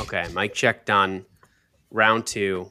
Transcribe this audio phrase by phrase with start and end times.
[0.00, 1.24] Okay, mic check done.
[1.90, 2.70] Round two.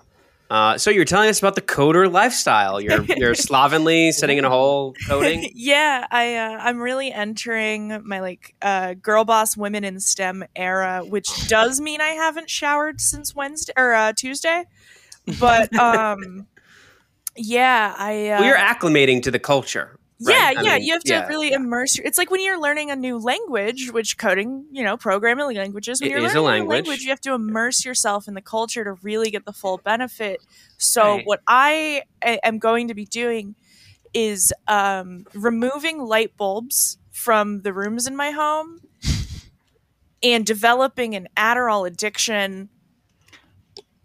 [0.53, 2.79] Uh, so you're telling us about the coder lifestyle.
[2.79, 5.49] You're you're slovenly sitting in a hole coding.
[5.55, 11.03] yeah, I uh, I'm really entering my like uh, girl boss women in STEM era,
[11.07, 14.65] which does mean I haven't showered since Wednesday or uh, Tuesday.
[15.39, 16.45] But um,
[17.35, 19.97] yeah, I uh, you're acclimating to the culture.
[20.19, 20.57] Yeah, right?
[20.57, 21.27] I yeah, mean, you have to yeah.
[21.27, 21.97] really immerse.
[21.97, 26.01] Your, it's like when you're learning a new language, which coding, you know, programming languages.
[26.01, 26.87] When It you're is a learning new language.
[26.87, 30.41] language, you have to immerse yourself in the culture to really get the full benefit.
[30.77, 31.25] So Right.
[31.25, 33.55] what I am going to be doing
[34.13, 38.79] is um, removing light bulbs from the rooms in my home
[40.21, 42.69] and developing an Adderall addiction.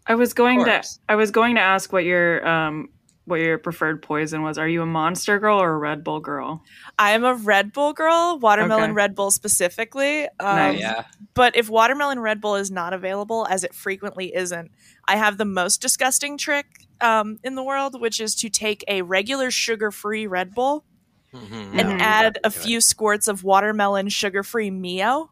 [0.07, 0.83] I was going to.
[1.09, 2.89] I was going to ask what your um
[3.29, 4.59] what your preferred poison was.
[4.59, 6.63] Are you a Monster girl or a Red Bull girl?
[6.99, 8.93] I am a Red Bull girl, watermelon Okay.
[8.93, 10.25] Red Bull specifically.
[10.41, 10.81] Um, Nice.
[10.81, 11.05] yeah.
[11.35, 14.71] But if watermelon Red Bull is not available, as it frequently isn't,
[15.07, 16.67] I have the most disgusting trick
[17.01, 20.85] um, in the world, which is to take a regular sugar free Red Bull
[21.33, 21.79] Mhm.
[21.79, 22.63] and add a Do it.
[22.63, 25.31] few squirts of watermelon sugar free Mio.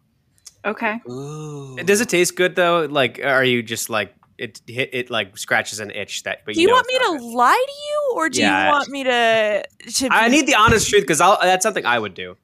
[0.65, 1.01] Okay.
[1.09, 1.77] Ooh.
[1.85, 2.87] Does it taste good though?
[2.91, 4.61] Like, are you just like it?
[4.67, 6.45] Hit it like scratches an itch that.
[6.45, 7.35] But Do you know want me to good.
[7.35, 8.67] lie to you, or do Yeah.
[8.67, 9.65] you want me to?
[9.95, 12.37] to I need the honest truth because that's something I would do.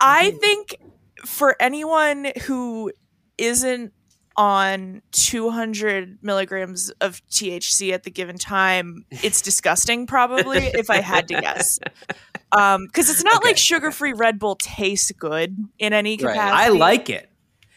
[0.00, 0.38] I mm-hmm.
[0.38, 0.76] think
[1.24, 2.92] for anyone who
[3.38, 3.92] isn't
[4.36, 11.28] on 200 milligrams of THC at the given time, it's disgusting, probably, if I had
[11.28, 11.78] to guess.
[12.52, 16.34] Um, because it's not Okay, like sugar free Red Bull tastes good in any Right.
[16.34, 16.56] capacity.
[16.56, 17.28] I like it.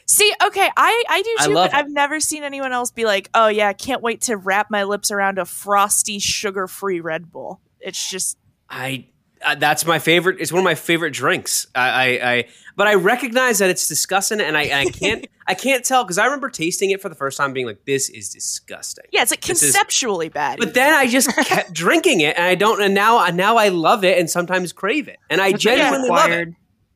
[0.10, 1.84] See, okay, I, I do too, love but it.
[1.84, 5.12] I've never seen anyone else be like, oh, yeah, can't wait to wrap my lips
[5.12, 7.60] around a frosty sugar free Red Bull.
[7.82, 8.38] It's just,
[8.70, 9.08] I
[9.46, 10.38] uh, that's my favorite.
[10.40, 11.68] It's one of my favorite drinks.
[11.76, 15.54] I, I, I but I recognize that it's disgusting, and I, and I can't I
[15.54, 18.30] can't tell because I remember tasting it for the first time, being like, "This is
[18.30, 20.58] disgusting." yeah, it's like This is- conceptually bad.
[20.60, 22.82] But then I just kept drinking it, and I don't.
[22.82, 26.10] And now now I love it, and sometimes crave it, and I That's like genuinely
[26.10, 26.30] love it.
[26.32, 26.56] required.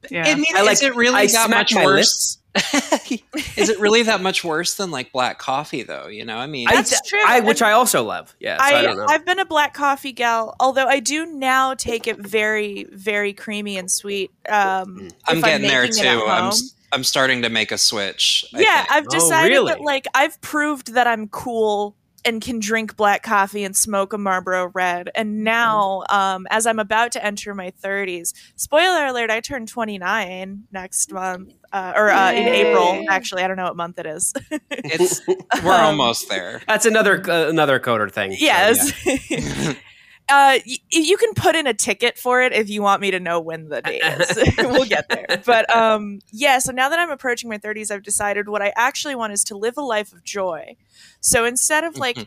[0.10, 0.24] Yeah.
[0.28, 2.40] I mean, I like- is it really I that smack much my worse?
[2.56, 6.08] Is it really that much worse than like black coffee, though?
[6.08, 8.36] You know, I mean, I, That's true, I, which I also love.
[8.40, 9.06] Yeah, so I, I, don't know.
[9.08, 13.78] I've been a black coffee gal, although I do now take it very, very creamy
[13.78, 14.32] and sweet.
[14.50, 16.26] Um, I'm getting there making it at too.
[16.26, 16.48] I'm home.
[16.50, 18.46] s- I'm starting to make a switch.
[18.52, 18.92] Yeah, think.
[18.92, 19.74] I've Oh, decided really?
[19.74, 24.18] that like I've proved that I'm cool and can drink black coffee and smoke a
[24.18, 25.10] Marlboro Red.
[25.16, 30.66] And now, um, as I'm about to enter my 30s, spoiler alert, I turn 29
[30.72, 33.06] next month, uh, or uh, in April.
[33.10, 34.34] Actually, I don't know what month it is.
[34.70, 35.22] it's
[35.64, 36.62] we're Um, almost there.
[36.68, 38.32] That's another uh, another coder thing.
[38.34, 39.06] So, Yes.
[39.06, 39.74] yeah.
[40.30, 43.20] uh, y- you can put in a ticket for it if you want me to
[43.20, 44.38] know when the date is.
[44.60, 45.26] we'll get there.
[45.46, 49.16] But um, yeah, so now that I'm approaching my 30s, I've decided what I actually
[49.16, 50.76] want is to live a life of joy.
[51.20, 52.18] So instead of like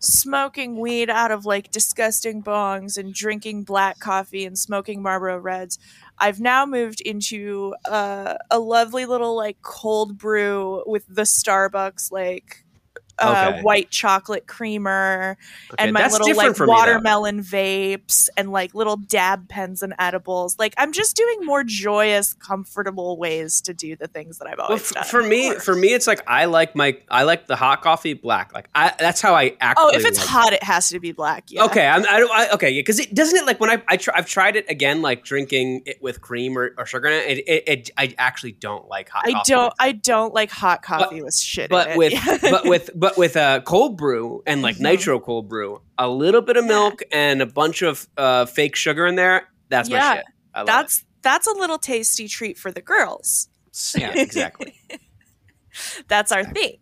[0.00, 5.78] smoking weed out of like disgusting bongs and drinking black coffee and smoking Marlboro Reds,
[6.18, 12.63] I've now moved into uh, a lovely little like cold brew with the Starbucks like
[13.18, 13.62] uh, Okay.
[13.62, 15.36] white chocolate creamer
[15.72, 19.94] Okay, and my little like for me, watermelon vapes and like little dab pens and
[19.98, 20.58] edibles.
[20.58, 24.66] Like I'm just doing more joyous, comfortable ways to do the things that I've Well,
[24.68, 25.04] always f- done.
[25.04, 28.52] for me, for me, it's like I like my I like the hot coffee black.
[28.54, 29.84] Like I, that's how I actually.
[29.84, 31.44] oh, if it's like hot, it has to be black.
[31.48, 31.64] Yeah.
[31.66, 32.26] Okay, I'm, I.
[32.32, 34.68] I, okay, yeah, because it doesn't it like when I, I try, I've tried it
[34.68, 37.08] again, like drinking it with cream or, or sugar.
[37.08, 39.22] in It, it, it, it I actually don't like hot.
[39.26, 39.52] I coffee.
[39.52, 39.74] don't.
[39.78, 41.70] I don't like hot coffee with shit.
[41.70, 41.98] But in it.
[41.98, 44.80] with but with but with a cold brew and like Mhm.
[44.80, 46.68] nitro cold brew, a little bit of Yeah.
[46.76, 49.48] milk and a bunch of uh, fake sugar in there.
[49.68, 50.24] That's my shit.
[50.54, 53.48] I love that's that's a little tasty treat for the girls.
[53.96, 54.74] yeah, exactly.
[56.08, 56.78] That's our thing.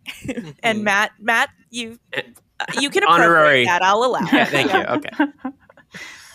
[0.62, 0.82] and Mhm.
[0.82, 1.98] Matt, Matt, you
[2.80, 3.62] you can Honorary.
[3.62, 3.82] appropriate that.
[3.82, 4.20] I'll allow.
[4.32, 4.80] Yeah, thank you.
[4.80, 5.10] Okay.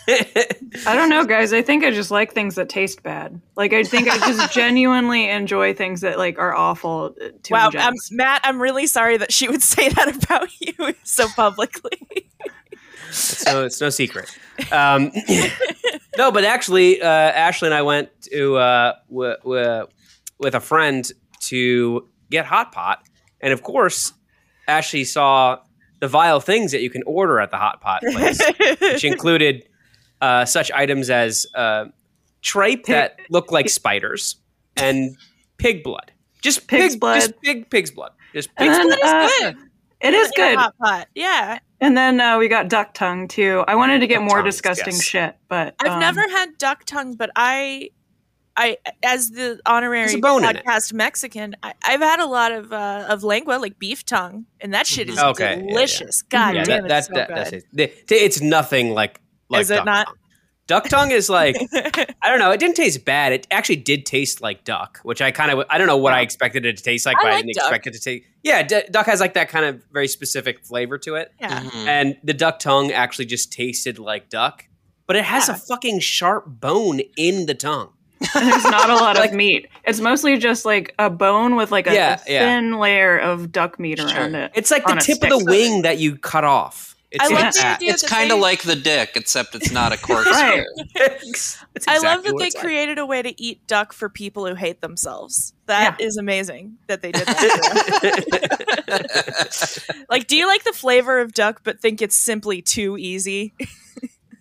[0.08, 1.52] I don't know, guys.
[1.52, 3.40] I think I just like things that taste bad.
[3.56, 7.86] Like I think I just genuinely enjoy things that like are awful to Wow, ingest.
[7.86, 11.98] um, Matt, I'm really sorry that she would say that about you so publicly.
[13.08, 14.34] it's no, it's no secret.
[14.72, 15.12] Um,
[16.16, 19.86] no, but actually, uh, Ashley and I went to uh, w- w-
[20.38, 21.10] with a friend
[21.48, 23.02] to get hot pot,
[23.40, 24.12] and of course,
[24.66, 25.58] Ashley saw
[26.00, 28.40] the vile things that you can order at the hot pot place,
[28.80, 29.64] which included
[30.20, 31.86] uh, such items as uh,
[32.42, 34.36] tripe that look like spiders
[34.76, 35.16] and
[35.58, 36.12] pig blood.
[36.42, 37.20] Just Pig's pig, blood.
[37.20, 38.12] Just pig pig's blood.
[38.32, 39.54] Just And pig's then, blood.
[39.54, 39.58] uh,
[40.00, 40.56] it is In a good.
[40.58, 41.08] hot pot.
[41.14, 41.58] Yeah.
[41.80, 43.64] And then uh, we got duck tongue too.
[43.66, 45.02] I wanted to get Duck more tongues, disgusting yes.
[45.02, 47.90] shit, but I've um, never had duck tongue, but I
[48.56, 50.64] I as the honorary There's a bone in it.
[50.64, 54.74] podcast Mexican, I, I've had a lot of uh, of lengua, like beef tongue, and
[54.74, 55.30] that shit is Mhm.
[55.30, 55.68] Okay, yeah, yeah.
[55.68, 56.22] delicious.
[56.22, 57.36] God yeah, damn, that, it's that, so that, good.
[57.36, 58.22] that's it.
[58.22, 60.06] It's nothing like like Is it duck not?
[60.06, 60.14] tongue.
[60.66, 61.56] Duck tongue is like
[62.22, 62.50] I don't know.
[62.50, 63.32] It didn't taste bad.
[63.32, 66.20] It actually did taste like duck, which I kind of I don't know what I
[66.20, 67.64] expected it to taste like, I but I like didn't duck.
[67.64, 68.24] expect it to taste.
[68.42, 71.60] Yeah, d- duck has like that kind of very specific flavor to it, yeah.
[71.62, 71.86] Mhm.
[71.86, 74.66] and the duck tongue actually just tasted like duck,
[75.06, 75.54] but it has Yeah.
[75.54, 77.92] a fucking sharp bone in the tongue.
[78.34, 79.68] There's not a lot Like- of meat.
[79.84, 82.40] It's mostly just like a bone with like a, Yeah, a yeah.
[82.40, 84.08] thin layer of duck meat Sure.
[84.08, 84.50] around it.
[84.54, 86.94] It's like the tip of the wing that you cut off.
[87.10, 89.70] It's I like love the idea It's that kind of like the dick, except it's
[89.70, 90.32] not a corkscrew.
[90.34, 90.64] Right.
[90.94, 91.58] It's
[91.88, 92.62] I love that they it's like.
[92.62, 95.54] created a way to eat duck for people who hate themselves.
[95.66, 98.84] That is amazing that they did that.
[100.10, 103.54] like, do you like the flavor of duck but think it's simply too easy?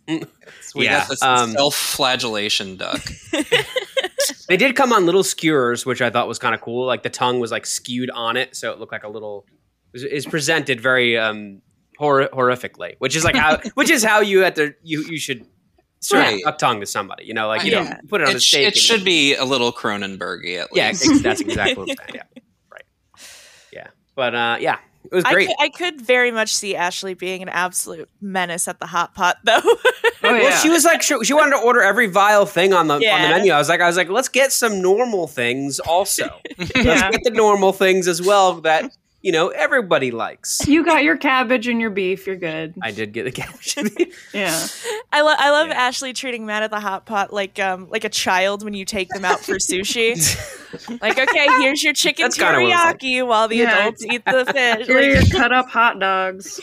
[0.07, 3.01] we Yeah, got this um, self-flagellation duck.
[4.47, 6.85] They did come on little skewers, which I thought was kind of cool.
[6.85, 9.45] Like the tongue was like skewed on it, so it looked like a little.
[9.93, 11.61] Is, is presented very um
[11.97, 15.45] hor- horrifically, which is like how which is how you at the you you should
[15.99, 16.41] serve Right.
[16.43, 17.25] duck tongue to somebody.
[17.25, 17.83] You know, like you Yeah.
[17.95, 18.61] don't put it on a It, sh- steak.
[18.61, 21.05] it and- should be a little Cronenbergy at Yeah, least.
[21.09, 22.09] ex- that's exactly what I'm saying.
[22.35, 22.41] Yeah,
[22.71, 22.83] right.
[23.73, 24.77] Yeah, but uh, yeah,
[25.11, 25.47] it was I great.
[25.47, 29.37] could, I could very much see Ashley being an absolute menace at the hot pot,
[29.43, 29.61] though.
[30.23, 32.95] Oh, Well, she was like, she, she wanted to order every vile thing on the
[32.95, 33.51] on the menu.
[33.53, 36.41] I was like, I was like, let's get some normal things also.
[36.57, 36.65] Yeah.
[36.75, 38.91] Let's get the normal things as well that
[39.21, 40.61] you know everybody likes.
[40.67, 42.27] You got your cabbage and your beef.
[42.27, 42.73] You're good.
[42.81, 43.75] I did get the cabbage.
[44.33, 44.67] Yeah.
[45.11, 45.75] I, lo- I love Yeah.
[45.87, 49.09] Ashley treating Matt at the hot pot like um like a child when you take
[49.09, 50.15] them out for sushi.
[51.01, 52.99] like, okay, here's your chicken That's kinda what it's like.
[52.99, 53.79] teriyaki while the Yeah.
[53.79, 54.87] adults eat the fish.
[54.87, 56.59] Here are your cut up hot dogs.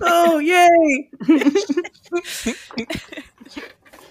[0.00, 1.10] oh yay!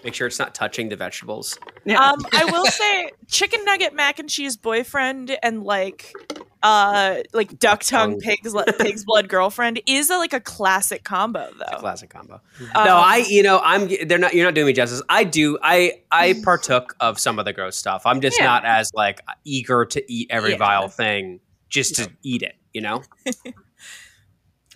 [0.05, 1.57] Make sure it's not touching the vegetables.
[1.83, 1.99] Yeah.
[1.99, 6.13] um, I will say, chicken nugget mac and cheese boyfriend and like
[6.61, 8.19] uh like duck tongue tongue.
[8.19, 11.77] pig's pig's blood girlfriend is a, like a classic combo though.
[11.79, 12.35] Classic combo.
[12.75, 15.01] Um, no, I you know I'm they're not you're not doing me justice.
[15.09, 18.03] I do I I partook of some of the gross stuff.
[18.05, 18.45] I'm just Yeah.
[18.45, 20.57] not as like eager to eat every Yeah.
[20.57, 22.55] vile thing just to eat it.
[22.73, 23.01] You know.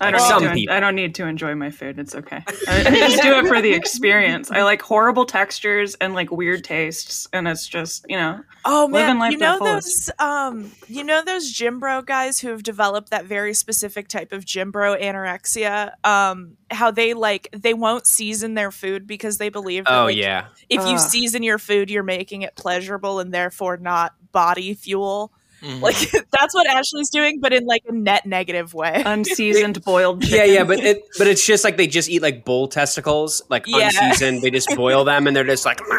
[0.02, 0.76] I don't, some need to, people.
[0.76, 2.00] I don't need to enjoy my food.
[2.00, 2.44] It's okay.
[2.68, 4.50] I, I just do it for the experience.
[4.52, 8.42] I like horrible textures and like weird tastes, and it's just you know.
[8.66, 12.50] Oh Living man, life you know those um you know those gym bro guys who
[12.50, 17.74] have developed that very specific type of gym bro anorexia um how they like they
[17.74, 20.48] won't season their food because they believe that, Oh like, yeah.
[20.68, 25.32] if you season your food you're making it pleasurable and therefore not body fuel.
[25.62, 25.82] Mhm.
[25.82, 25.98] Like
[26.32, 29.02] that's what Ashley's doing but in like a net negative way.
[29.06, 30.38] Unseasoned boiled chicken.
[30.38, 33.66] Yeah, yeah, but it but it's just like they just eat like bull testicles, like
[33.68, 33.88] Yeah.
[33.88, 34.42] unseasoned.
[34.42, 35.80] They just boil them and they're just like.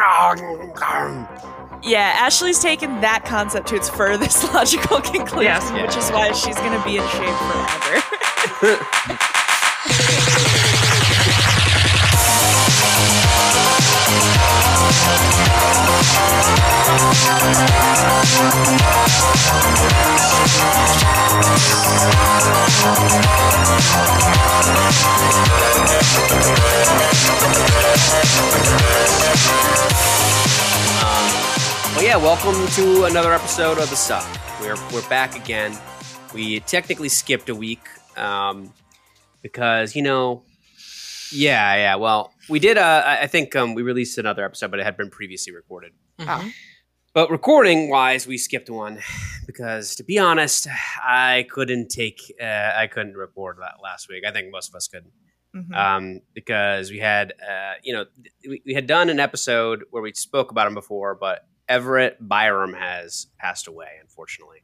[1.82, 5.72] Yeah, Ashley's taken that concept to its furthest logical conclusion, Yes.
[5.72, 7.36] which is why she's going to be in shape
[8.60, 8.80] forever.
[16.90, 17.89] Well, yeah,
[32.22, 34.60] welcome to another episode of the Succ.
[34.60, 35.76] We're we're back again.
[36.34, 37.80] We technically skipped a week
[38.16, 38.72] um,
[39.42, 40.42] because you know,
[41.32, 41.94] yeah, yeah.
[41.96, 42.76] Well, we did.
[42.78, 45.92] Uh, I I think um, we released another episode, but it had been previously recorded.
[46.18, 46.52] Mhm.
[47.12, 49.00] But recording wise, we skipped one
[49.46, 50.68] because, to be honest,
[51.02, 52.20] I couldn't take.
[52.40, 52.44] Uh,
[52.76, 54.24] I couldn't record that last week.
[54.26, 55.12] I think most of us couldn't
[55.56, 55.74] Mhm.
[55.74, 58.04] um, because we had, uh, you know,
[58.48, 62.74] we, we had done an episode where we spoke about him before, but Everett Byram
[62.74, 64.58] has passed away, unfortunately,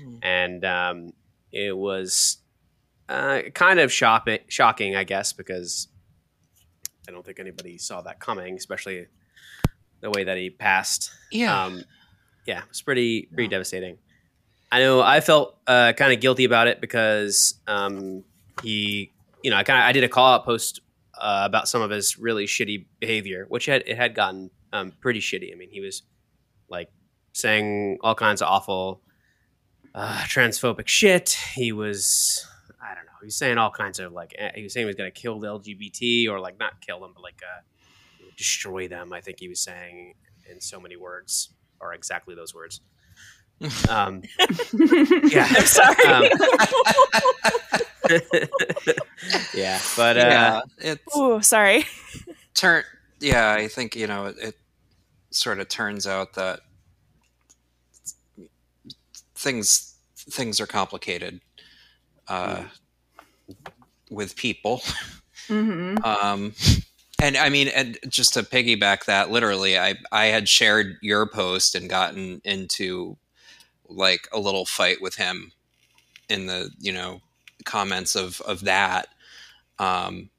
[0.00, 0.16] Hmm.
[0.22, 1.12] and um,
[1.50, 2.38] it was
[3.08, 5.88] uh, kind of shocking, shocking, I guess, because
[7.08, 9.06] I don't think anybody saw that coming, especially
[10.00, 11.10] the way that he passed.
[11.32, 11.64] Yeah.
[11.64, 11.82] Um,
[12.46, 13.98] yeah, it's pretty pretty devastating.
[14.70, 18.24] I know I felt uh, kind of guilty about it because um,
[18.62, 20.80] he, you know, I kind of I did a call out post
[21.20, 25.20] uh, about some of his really shitty behavior, which had it had gotten um, pretty
[25.20, 25.52] shitty.
[25.52, 26.02] I mean, he was
[26.72, 26.90] like
[27.32, 29.00] saying all kinds of awful
[29.94, 31.36] uh, transphobic shit.
[31.54, 32.44] He was,
[32.82, 34.88] I don't know, he was saying all kinds of like eh, he was saying he
[34.88, 37.60] was going to kill the LGBT or like not kill them, but like uh,
[38.36, 39.12] destroy them.
[39.12, 40.14] I think he was saying
[40.50, 41.50] in so many words,
[41.80, 42.80] or exactly those words.
[43.88, 44.22] Um,
[45.30, 46.04] yeah, I'm sorry.
[46.04, 46.28] Um,
[49.54, 50.60] yeah, but uh, yeah.
[50.78, 51.84] It's Ooh, sorry.
[52.54, 52.82] turn.
[53.20, 54.36] Yeah, I think you know it.
[54.38, 54.56] it
[55.34, 56.60] sort of turns out that
[59.34, 61.40] things things are complicated
[62.28, 62.64] uh,
[64.10, 64.82] with people.
[65.48, 66.54] hmm Um,
[67.20, 71.74] and I mean, and just to piggyback that, literally, I I had shared your post
[71.74, 73.16] and gotten into
[73.88, 75.52] like a little fight with him
[76.28, 77.20] in the you know
[77.64, 79.08] comments of of that.
[79.78, 80.30] Um,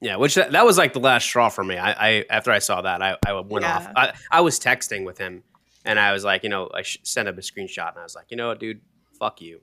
[0.00, 1.76] Yeah, which that, that was like the last straw for me.
[1.78, 3.76] I, I after I saw that, I, I went Yeah.
[3.76, 3.88] off.
[3.96, 5.42] I, I was texting with him,
[5.84, 8.14] and I was like, you know, I sh- sent him a screenshot, and I was
[8.14, 8.80] like, you know what, dude,
[9.18, 9.60] fuck you.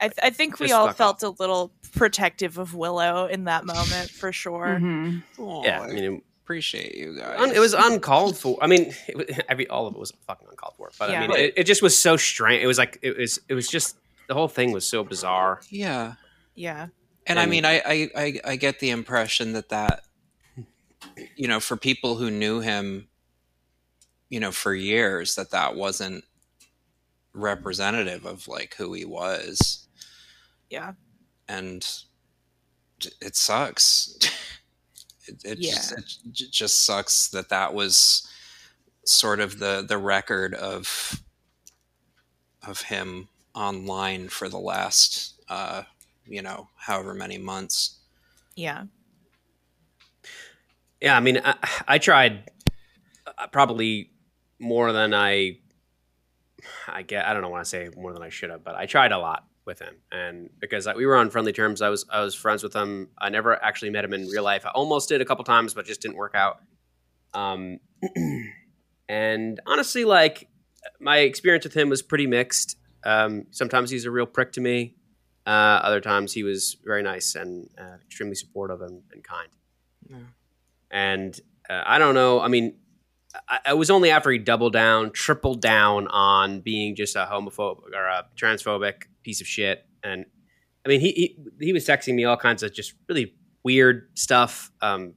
[0.00, 3.44] I, th- I think we Just all fuck felt a little protective of Willow in
[3.44, 4.78] that moment for sure.
[4.78, 7.40] hmm oh, yeah, I I mean, appreciate you guys.
[7.40, 8.58] un, it was uncalled for.
[8.62, 10.90] I mean, it was, every all of it was fucking uncalled for.
[10.98, 11.22] But Yeah.
[11.22, 12.62] I mean, it, it just was so strange.
[12.62, 13.96] It was like it was it was just
[14.28, 15.60] the whole thing was so bizarre.
[15.68, 16.14] yeah.
[16.54, 16.86] Yeah.
[17.26, 20.02] And, I mean, I, I, I, get the impression that that,
[21.36, 23.08] you know, for people who knew him,
[24.28, 26.24] you know, for years, that that wasn't
[27.32, 29.86] representative of like who he was.
[30.70, 30.92] Yeah.
[31.48, 31.86] And
[33.20, 34.18] it sucks.
[35.26, 35.98] It, it, just, Yeah.
[35.98, 38.28] it just sucks that that was
[39.06, 41.22] sort of the, the record of,
[42.62, 45.84] of him online for the last, uh,
[46.26, 47.98] you know, however many months.
[48.56, 48.84] Yeah.
[51.00, 51.54] Yeah, I mean, I,
[51.86, 52.50] I tried
[53.26, 54.10] uh, probably
[54.58, 55.58] more than I,
[56.88, 57.26] I get.
[57.26, 59.18] I don't know want to say more than I should have, but I tried a
[59.18, 62.62] lot with him, and because we were on friendly terms, I was I was friends
[62.62, 63.08] with him.
[63.18, 64.64] I never actually met him in real life.
[64.64, 66.60] I almost did a couple times, but just didn't work out.
[67.34, 67.80] Um,
[69.08, 70.48] and honestly, like
[71.00, 72.78] my experience with him was pretty mixed.
[73.04, 74.94] Um, sometimes he's a real prick to me.
[75.46, 75.50] Uh,
[75.82, 79.48] other times he was very nice and uh, extremely supportive and, and kind
[80.08, 80.16] Yeah.
[80.90, 82.40] and uh, I don't know.
[82.40, 82.76] I mean,
[83.48, 87.92] I, I was only after he doubled down, tripled down on being just a homophobic
[87.94, 89.84] or a transphobic piece of shit.
[90.02, 90.24] And
[90.84, 94.70] I mean, he he, he was texting me all kinds of just really weird stuff,
[94.82, 95.14] um,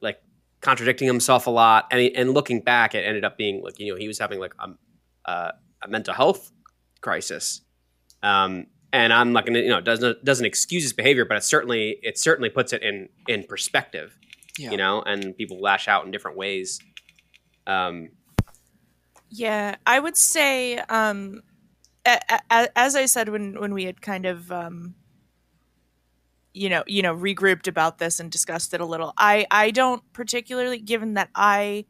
[0.00, 0.20] like
[0.60, 1.86] contradicting himself a lot.
[1.90, 4.38] And he, and looking back, it ended up being like you know he was having
[4.40, 5.52] like a, uh,
[5.82, 6.50] a mental health
[7.00, 7.62] crisis.
[8.22, 11.36] Um, and I'm not going to, you know, it doesn't doesn't excuse his behavior, but
[11.36, 14.18] it certainly it certainly puts it in in perspective,
[14.58, 14.72] Yeah.
[14.72, 15.02] you know.
[15.02, 16.80] And people lash out in different ways.
[17.66, 18.10] Um,
[19.28, 21.42] Yeah, I would say, um,
[22.04, 24.96] a- a- as I said when when we had kind of, um,
[26.52, 29.14] you know, you know, regrouped about this and discussed it a little.
[29.16, 31.84] I I don't particularly, given that I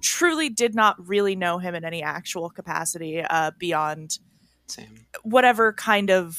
[0.00, 4.20] truly did not really know him in any actual capacity uh, beyond
[4.68, 5.06] Same.
[5.22, 6.38] whatever kind of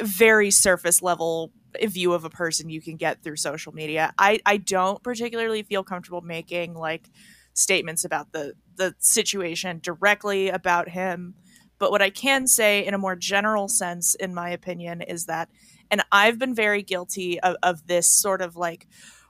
[0.00, 1.52] very surface level
[1.82, 4.12] view of a person you can get through social media.
[4.18, 7.08] I, I don't particularly feel comfortable making like
[7.54, 11.34] statements about the the situation directly about him.
[11.78, 15.48] But what I can say in a more general sense, in my opinion, is that,
[15.90, 18.86] and I've been very guilty of, of this sort of like,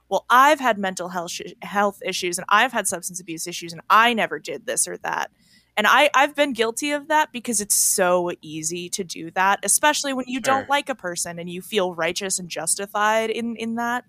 [0.07, 3.81] well, I've had mental health sh- health issues and I've had substance abuse issues and
[3.89, 5.31] I never did this or that.
[5.75, 10.13] And I, I've been guilty of that because it's so easy to do that, especially
[10.13, 10.41] when you Sure.
[10.41, 14.05] don't like a person and you feel righteous and justified in, in that.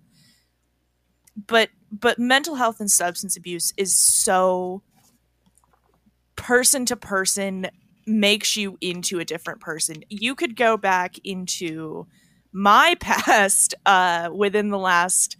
[1.46, 4.82] But but mental health and substance abuse is so
[6.36, 7.68] person to person
[8.06, 10.02] makes you into a different person.
[10.08, 12.06] You could go back into
[12.52, 15.36] my past uh, within the last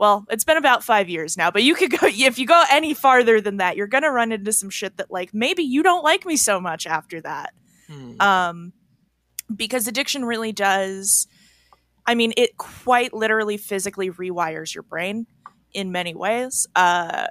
[0.00, 2.94] well, it's been about five years now, but you could go if you go any
[2.94, 6.24] farther than that, you're gonna run into some shit that like maybe you don't like
[6.24, 7.52] me so much after that.
[7.86, 8.20] Hmm.
[8.20, 8.72] Um,
[9.54, 11.26] because addiction really does.
[12.06, 15.26] I mean, it quite literally physically rewires your brain
[15.74, 16.66] in many ways.
[16.74, 17.26] Uh,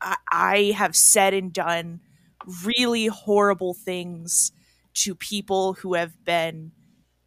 [0.00, 2.00] I, I have said and done
[2.64, 4.52] really horrible things
[4.94, 6.70] to people who have been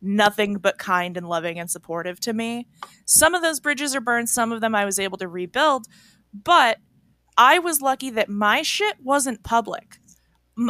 [0.03, 2.67] nothing but kind and loving and supportive to me.
[3.05, 5.87] Some of those bridges are burned, some of them I was able to rebuild,
[6.33, 6.77] but
[7.37, 9.97] I was lucky that my shit wasn't public.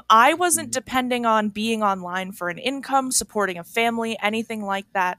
[0.10, 0.80] I wasn't mm-hmm.
[0.80, 5.18] depending on being online for an income, supporting a family, anything like that.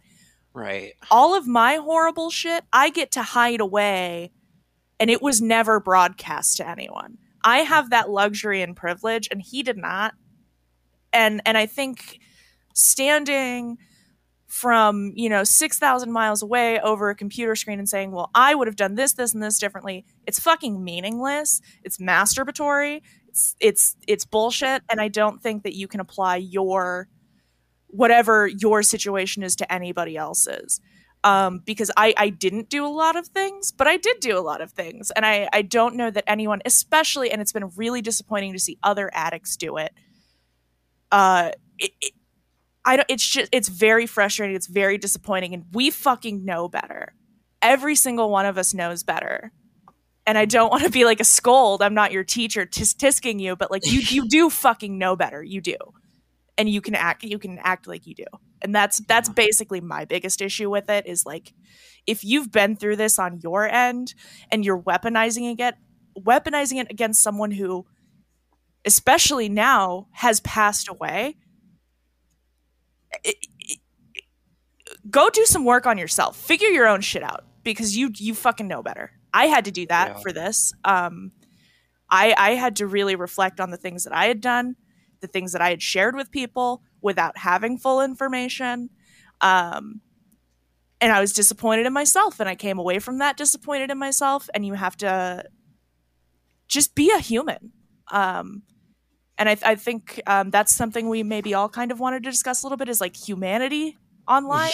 [0.54, 0.92] Right.
[1.10, 4.30] All of my horrible shit, I get to hide away,
[5.00, 7.18] and it was never broadcast to anyone.
[7.42, 10.14] I have that luxury and privilege, and he did not.
[11.12, 12.20] And and I think
[12.72, 13.78] standing
[14.54, 18.68] from you know 6000 miles away over a computer screen and saying well i would
[18.68, 24.24] have done this this and this differently it's fucking meaningless it's masturbatory it's it's it's
[24.24, 27.08] bullshit and i don't think that you can apply your
[27.88, 30.80] whatever your situation is to anybody else's
[31.24, 34.44] um, because I, I didn't do a lot of things, but I did do a
[34.44, 35.10] lot of things.
[35.10, 38.76] And I, I don't know that anyone, especially, and it's been really disappointing to see
[38.82, 39.94] other addicts do it.
[41.10, 42.12] Uh, it, it
[42.84, 44.56] I don't, it's just, it's very frustrating.
[44.56, 45.54] It's very disappointing.
[45.54, 47.14] And we fucking know better.
[47.62, 49.52] Every single one of us knows better.
[50.26, 51.82] And I don't want to be like a scold.
[51.82, 55.42] I'm not your teacher tis- tisking you, but like you, you do fucking know better.
[55.42, 55.76] You do.
[56.56, 58.24] And you can act, you can act like you do
[58.64, 61.52] and that's that's basically my biggest issue with it is like
[62.06, 64.14] if you've been through this on your end
[64.50, 65.74] and you're weaponizing it
[66.18, 67.86] weaponizing it against someone who
[68.84, 71.36] especially now has passed away
[75.10, 78.68] go do some work on yourself figure your own shit out because you you fucking
[78.68, 80.20] know better i had to do that yeah.
[80.20, 81.32] for this um
[82.10, 84.76] i i had to really reflect on the things that i had done
[85.20, 88.88] the things that i had shared with people without having full information.
[89.42, 90.00] Um,
[91.00, 94.48] and I was disappointed in myself, and I came away from that disappointed in myself.
[94.54, 95.44] And you have to
[96.66, 97.72] just be a human.
[98.10, 98.62] Um,
[99.38, 102.30] and I, th- I think um, that's something we maybe all kind of wanted to
[102.30, 103.98] discuss a little bit is like humanity
[104.28, 104.70] online.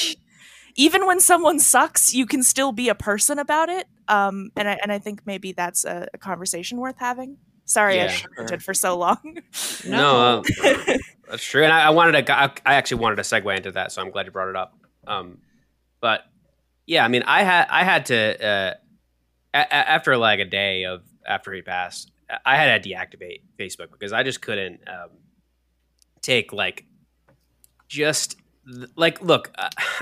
[0.77, 3.87] Even when someone sucks, you can still be a person about it.
[4.09, 7.39] Um, and I and I think maybe that's a, a conversation worth having.
[7.65, 9.39] Sorry, yeah, I did for so long.
[9.87, 10.97] no, uh,
[11.29, 11.63] that's true.
[11.63, 14.11] And I, I, wanted to, I, I actually wanted to segue into that, so I'm
[14.11, 14.77] glad you brought it up.
[15.07, 15.39] Um,
[16.01, 16.23] but
[16.85, 18.75] yeah, I mean, I had, I had to, uh,
[19.55, 22.11] a- after like a day of after he passed,
[22.45, 25.11] I had to deactivate Facebook because I just couldn't um,
[26.23, 26.85] take like
[27.89, 28.37] just
[28.97, 29.55] like look,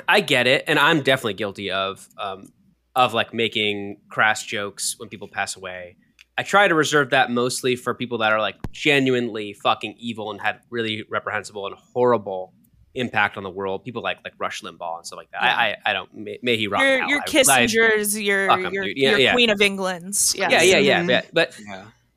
[0.09, 2.53] I get it, and I'm definitely guilty of um,
[2.95, 5.97] of like making crass jokes when people pass away
[6.39, 10.41] I try to reserve that mostly for people that are like genuinely fucking evil and
[10.41, 12.55] had really reprehensible and horrible
[12.95, 13.85] impact on the world.
[13.85, 15.43] People like like Rush Limbaugh and stuff like that.
[15.43, 15.57] Yeah.
[15.57, 16.83] I, I, I don't may, may he rock.
[16.83, 19.33] Your, your Kissingers, I, your your, yeah, your yeah.
[19.33, 20.37] Queen of England's.
[20.39, 20.53] Yes.
[20.53, 21.11] Yeah, yeah, yeah, mm-hmm.
[21.11, 21.23] yeah.
[21.33, 21.59] But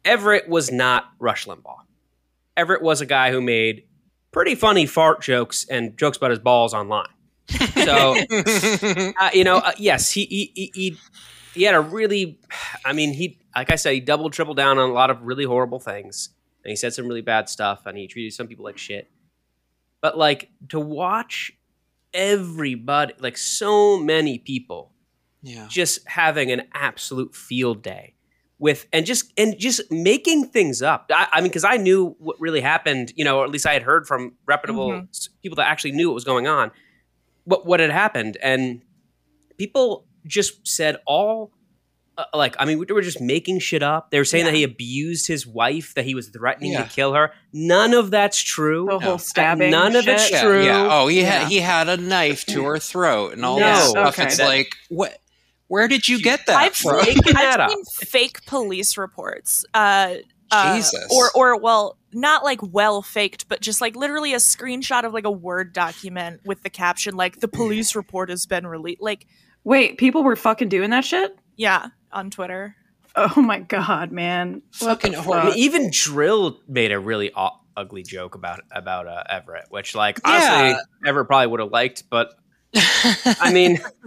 [0.03, 1.81] Everett was not Rush Limbaugh.
[2.57, 3.83] Everett was a guy who made
[4.31, 7.07] pretty funny fart jokes and jokes about his balls online.
[7.83, 8.15] So,
[9.19, 10.97] uh, you know, uh, yes, he, he he
[11.53, 12.39] he had a really,
[12.85, 15.43] I mean, he like I said, he doubled, tripled down on a lot of really
[15.43, 16.29] horrible things,
[16.63, 19.09] and he said some really bad stuff, and he treated some people like shit.
[20.01, 21.51] But like to watch
[22.13, 24.93] everybody, like so many people,
[25.41, 28.15] yeah, just having an absolute field day
[28.61, 31.09] with and just and just making things up.
[31.11, 33.73] I, I mean, because I knew what really happened, you know, or at least I
[33.73, 35.33] had heard from reputable mm-hmm.
[35.41, 36.71] people that actually knew what was going on,
[37.43, 38.83] what what had happened, and
[39.57, 41.51] people just said all
[42.19, 44.11] uh, like I mean we were just making shit up.
[44.11, 44.51] They were saying yeah.
[44.51, 46.83] that he abused his wife, that he was threatening yeah.
[46.83, 47.33] to kill her.
[47.51, 48.85] None of that's true.
[48.87, 49.71] The whole stabbing.
[49.71, 50.07] None shit.
[50.07, 50.63] of it's true.
[50.63, 50.87] Yeah.
[50.87, 53.73] Oh, he had he had a knife to her throat and all no.
[53.73, 54.19] this stuff.
[54.19, 54.27] Okay.
[54.27, 55.17] It's that, like what.
[55.71, 56.99] Where did you get that I've, from?
[57.35, 59.63] I've seen fake police reports.
[59.73, 60.15] Uh,
[60.51, 61.07] uh, Jesus.
[61.09, 65.23] Or, or well, not like well faked, but just like literally a screenshot of like
[65.23, 69.27] a Word document with the caption like "the police report has been released." Like,
[69.63, 71.39] wait, people were fucking doing that shit?
[71.55, 72.75] Yeah, on Twitter.
[73.15, 74.63] Oh my god, man!
[74.73, 79.67] Fucking I mean, even dril made a really u- ugly joke about about uh, Everett,
[79.69, 80.79] which like honestly yeah.
[81.05, 82.33] Everett probably would have liked, but
[82.75, 83.79] I mean,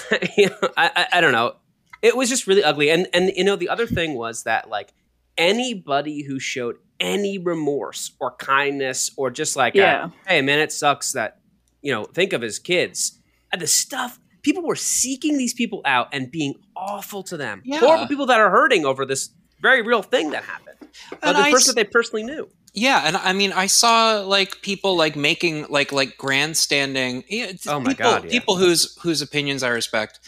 [0.36, 1.56] you know, I, I, I don't know.
[2.02, 4.92] It was just really ugly, and and you know the other thing was that like
[5.36, 10.06] anybody who showed any remorse or kindness or just like yeah.
[10.26, 11.40] A, hey man, it sucks that
[11.82, 13.18] you know think of his kids.
[13.56, 17.62] The stuff people were seeking these people out and being awful to them.
[17.64, 17.80] Yeah.
[17.80, 20.76] Horrible people that are hurting over this very real thing that happened.
[21.22, 22.48] Uh, the person that they personally knew.
[22.72, 27.24] Yeah, and I mean, I saw like people like making like like grandstanding.
[27.66, 28.24] Oh my people, god!
[28.24, 28.30] Yeah.
[28.30, 30.20] People whose whose opinions I respect,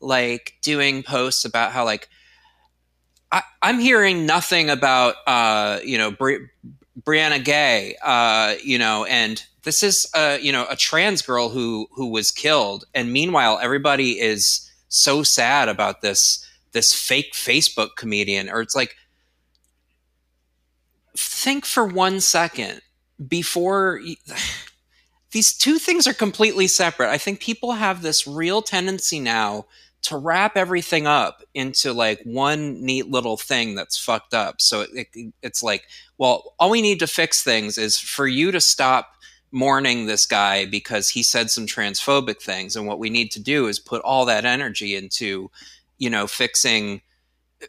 [0.00, 2.08] like doing posts about how like
[3.32, 6.48] I, am hearing nothing about uh you know Bri-
[7.02, 11.88] Brianna Ghey uh you know, and this is a you know a trans girl who
[11.92, 18.48] who was killed, and meanwhile everybody is so sad about this this fake Facebook comedian,
[18.48, 18.94] or it's like
[21.18, 22.80] think for one second
[23.26, 24.00] before.
[25.30, 27.10] these two things are completely separate.
[27.10, 29.66] I think people have this real tendency now
[30.00, 34.60] to wrap everything up into like one neat little thing that's fucked up.
[34.60, 35.84] So it, it, it's like,
[36.16, 39.14] well, all we need to fix things is for you to stop
[39.50, 43.66] mourning this guy because he said some transphobic things and what we need to do
[43.66, 45.50] is put all that energy into
[45.96, 47.00] you know fixing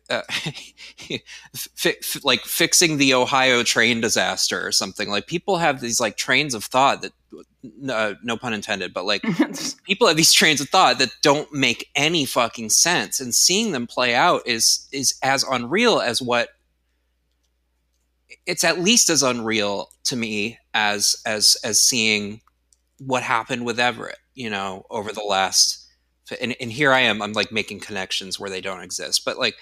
[0.10, 0.22] uh,
[1.56, 5.10] fi- like fixing the ohio train disaster or something.
[5.10, 7.12] Like people have these like trains of thought that
[7.90, 9.24] uh, no pun intended, but like
[9.84, 13.88] people have these trains of thought that don't make any fucking sense, and seeing them
[13.88, 16.50] play out is is as unreal as what
[18.46, 22.42] it's at least as unreal to me as as as seeing
[23.00, 25.89] what happened with Everett, you know, over the last
[26.42, 29.26] and, and here I am, I'm like making connections where they don't exist.
[29.26, 29.56] But like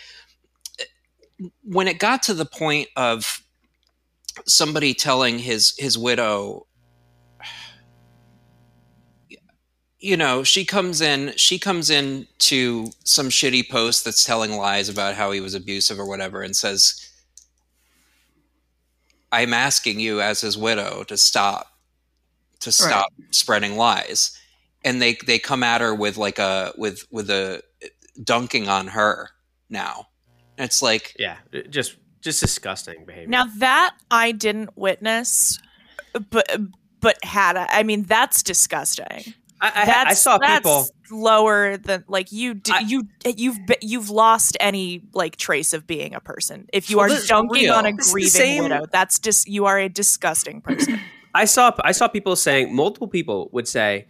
[0.80, 3.42] eh, when it got to the point of
[4.46, 6.68] somebody telling his his widow
[10.00, 14.90] you know she comes in she comes in to some shitty post that's telling lies
[14.90, 17.10] about how he was abusive or whatever and says
[19.32, 21.74] i'm asking you as his widow to stop
[22.60, 24.38] to stop spreading lies
[24.84, 27.62] and they they come at her with like a with with a
[28.24, 29.30] dunking on her
[29.70, 30.08] now
[30.58, 33.28] and it's like Yeah, uh, just just disgusting behavior.
[33.30, 35.60] Now that I didn't witness,
[36.32, 36.50] but
[37.00, 39.34] but had I, I mean that's disgusting.
[39.60, 40.88] I, I, That's I saw that's people.
[41.10, 46.14] lower than like you d- I- you you've you've lost any like trace of being
[46.14, 46.68] a person.
[46.72, 47.74] If you Well, are dunking real.
[47.74, 51.00] on a This grieving same- widow, that's just you are a disgusting person.
[51.34, 54.06] I saw I saw people saying multiple people would say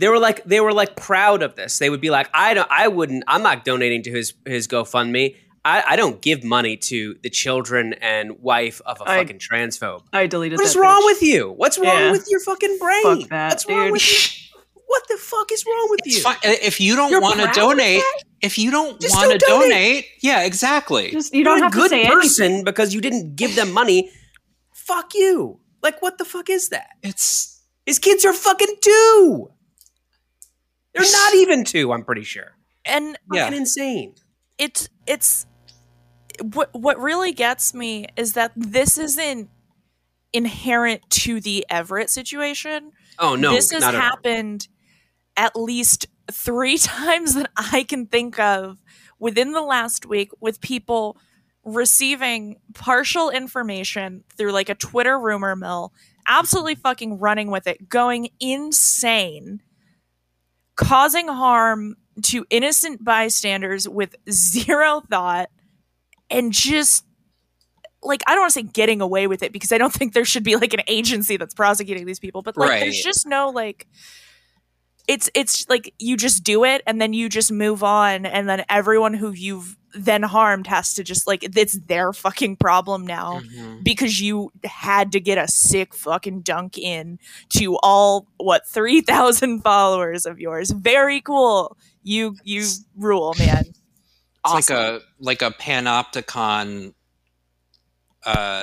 [0.00, 1.78] they were like they were like proud of this.
[1.78, 5.36] They would be like, I don't I wouldn't I'm not donating to his his GoFundMe.
[5.62, 10.02] I, I don't give money to the children and wife of a I- fucking transphobe.
[10.12, 10.58] I deleted.
[10.58, 11.06] What is that wrong bitch.
[11.06, 11.50] with you?
[11.52, 12.12] What's wrong Yeah.
[12.12, 13.02] with your fucking brain?
[13.02, 14.58] Fuck that, What's wrong with you?
[14.86, 16.22] What the fuck is wrong with it's you?
[16.22, 16.36] fine.
[16.42, 18.02] if you don't want to donate
[18.40, 19.68] if you don't want to donate.
[19.70, 22.64] donate yeah exactly Just you You're don't a have good to say person anything.
[22.64, 24.10] because you didn't give them money.
[24.72, 25.60] Fuck you.
[25.82, 26.88] Like what the fuck is that?
[27.02, 29.50] it's His kids are fucking two.
[30.94, 32.56] They're not even two, I'm pretty sure.
[32.84, 33.44] And Yeah.
[33.44, 34.14] Fucking insane.
[34.58, 35.46] it's it's
[36.42, 39.50] what what really gets me is that this isn't
[40.32, 42.92] inherent to the Everett situation.
[43.18, 44.00] Oh no, this has not at all.
[44.00, 44.68] happened
[45.36, 48.78] at least three times that I can think of
[49.18, 51.16] within the last week with people
[51.64, 55.92] receiving partial information through like a Twitter rumor mill,
[56.26, 59.60] absolutely fucking running with it, going insane,
[60.80, 65.50] causing harm to innocent bystanders with zero thought,
[66.28, 67.04] and just
[68.02, 70.24] like I don't want to say getting away with it because I don't think there
[70.24, 73.86] should be like an agency that's prosecuting these people, but like there's just no like
[75.06, 78.64] it's it's like you just do it and then you just move on and then
[78.68, 83.82] everyone who you've then harmed has to just like it's their fucking problem now Mhm.
[83.82, 87.18] because you had to get a sick fucking dunk in
[87.50, 93.64] to all what 3000 followers of yours very cool you you rule man
[94.42, 94.76] It's awesome.
[94.76, 96.94] like a like a panopticon
[98.24, 98.62] uh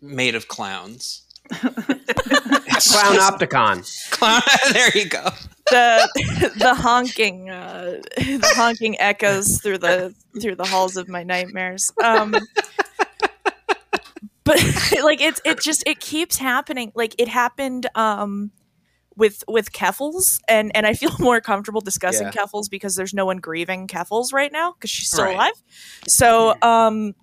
[0.00, 1.23] made of clowns.
[1.50, 4.10] Clown Opticon.
[4.10, 5.24] Clown there you go.
[5.70, 11.92] the the honking uh, the honking echoes through the through the halls of my nightmares.
[12.02, 12.34] Um,
[14.44, 14.56] but
[15.02, 16.92] like it's it just it keeps happening.
[16.94, 18.50] Like it happened um,
[19.16, 22.32] with with Keffals, and and I feel more comfortable discussing Yeah.
[22.32, 25.34] Keffals because there's no one grieving Keffals right now because she's still Right.
[25.34, 25.62] alive.
[26.08, 27.14] So um,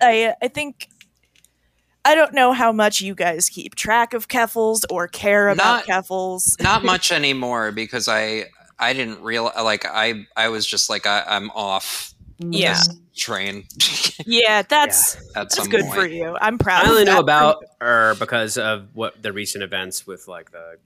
[0.00, 0.88] I I think.
[2.04, 6.04] I don't know how much you guys keep track of Keffals or care about Not-
[6.04, 6.60] Keffals.
[6.62, 8.46] Not much anymore because I
[8.78, 12.74] I didn't real like I I was just like I, I'm off Yeah.
[12.74, 13.64] this train
[14.26, 15.94] Yeah, that's at that's some good point.
[15.94, 16.36] for you.
[16.40, 16.80] I'm proud.
[16.82, 17.20] I of only know that.
[17.20, 20.76] about her because of what the recent events with like the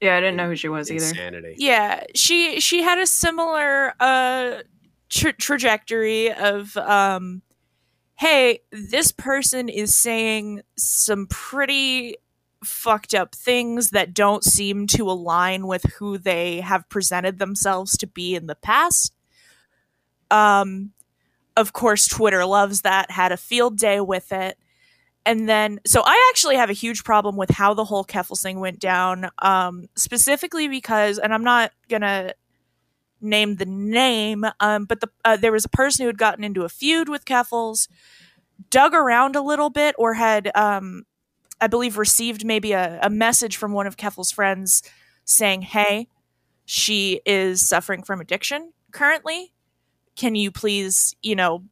[0.00, 1.04] Yeah, I didn't know who she was either.
[1.04, 1.54] insanity.
[1.58, 4.62] Yeah, she she had a similar uh
[5.08, 7.42] tra- trajectory of um
[8.22, 12.16] hey, this person is saying some pretty
[12.62, 18.06] fucked up things that don't seem to align with who they have presented themselves to
[18.06, 19.12] be in the past.
[20.30, 20.92] Um
[21.56, 24.56] of course Twitter loves that, had a field day with it.
[25.26, 28.60] And then so I actually have a huge problem with how the whole Keffals thing
[28.60, 29.30] went down.
[29.40, 32.36] Um specifically because and I'm not going to
[33.22, 36.64] name the name, um, but the uh, there was a person who had gotten into
[36.64, 37.88] a feud with Keffals,
[38.70, 41.04] dug around a little bit, or had, um,
[41.60, 44.82] I believe, received maybe a, a message from one of Keffals' friends
[45.24, 46.08] saying, "Hey,
[46.64, 49.52] she is suffering from addiction currently.
[50.16, 51.64] Can you please, you know."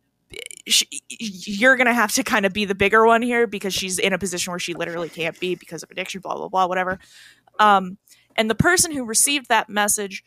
[0.68, 4.12] sh you're gonna have to kind of be the bigger one here because she's in
[4.12, 7.00] a position where she literally can't be because of addiction blah blah blah whatever
[7.58, 7.98] um,
[8.36, 10.24] and the person who received that message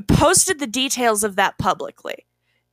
[0.00, 2.26] posted the details of that publicly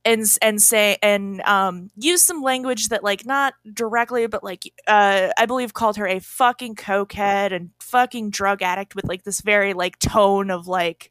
[0.04, 5.28] and and say and um use some language that like not directly but like uh
[5.38, 9.72] I believe called her a fucking cokehead and fucking drug addict with like this very
[9.72, 11.10] like tone of like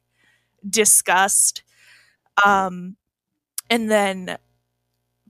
[0.68, 1.62] disgust.
[2.44, 2.96] Um
[3.70, 4.38] and then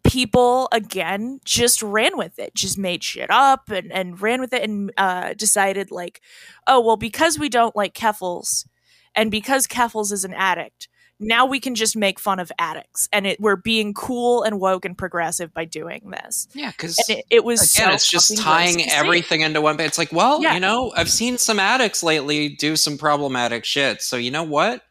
[0.05, 4.63] people again just ran with it just made shit up and and ran with it
[4.63, 6.21] and uh decided like
[6.67, 8.67] oh well because we don't like keffals
[9.15, 10.89] and because keffals is an addict
[11.21, 14.85] now we can just make fun of addicts and it, we're being cool and woke
[14.85, 18.75] and progressive by doing this Yeah, because it, it was again, so it's just tying
[18.75, 18.97] gross to see.
[18.97, 19.79] everything into one.
[19.79, 20.55] It's like, well, Yeah.
[20.55, 24.03] you know, I've seen some addicts lately do some problematic shit.
[24.03, 24.83] So you know what?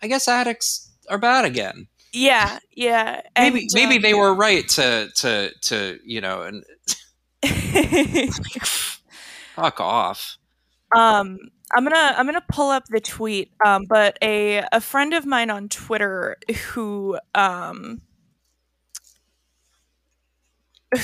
[0.00, 1.88] I guess addicts are bad again.
[2.12, 6.64] yeah yeah Maybe and, maybe um, they were right to to to you know and
[9.56, 10.38] fuck off.
[10.94, 11.38] um
[11.74, 15.50] i'm gonna i'm gonna pull up the tweet um but a a friend of mine
[15.50, 16.36] on twitter
[16.72, 18.00] who um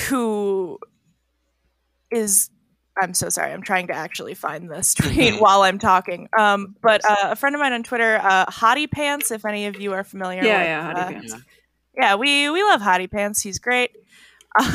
[0.09, 0.79] who
[2.11, 2.49] is
[3.01, 6.29] i'm so sorry i'm trying to actually find this tweet while i'm talking.
[6.37, 9.79] Um but uh, a friend of mine on twitter uh hottie pants if any of
[9.79, 11.35] you are familiar Yeah, with, yeah, Hottie uh, Pants.
[11.97, 12.15] yeah.
[12.15, 13.41] we we love hottie pants.
[13.41, 13.91] He's great.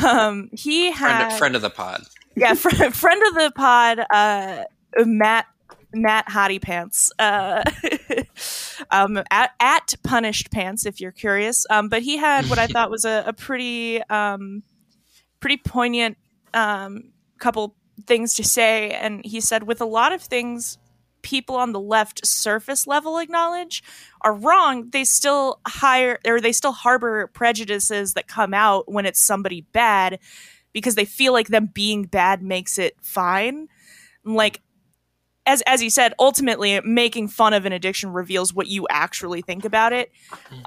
[0.05, 2.03] Um he had Friend, friend of the pod.
[2.35, 4.63] yeah, fr- friend of the pod, uh,
[4.97, 5.45] Matt
[5.93, 7.63] Matt Hottie Pants, uh,
[8.91, 11.65] um, at, at Punished Pants, if you're curious.
[11.69, 14.63] Um, but he had what I thought was a, a pretty um,
[15.39, 16.17] pretty poignant
[16.53, 17.75] um, couple
[18.05, 20.77] things to say, and he said, with a lot of things
[21.21, 23.83] people on the left surface level acknowledge
[24.21, 29.19] are wrong they still hire or they still harbor prejudices that come out when it's
[29.19, 30.17] somebody bad
[30.73, 33.67] because they feel like them being bad makes it fine.
[34.23, 34.61] Like
[35.49, 39.65] as as you said, ultimately making fun of an addiction reveals what you actually think
[39.65, 40.11] about it.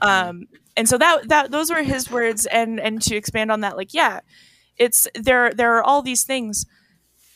[0.03, 3.77] Um and so that that those were his words and and to expand on that
[3.77, 4.21] like yeah,
[4.77, 6.67] it's there there are all these things.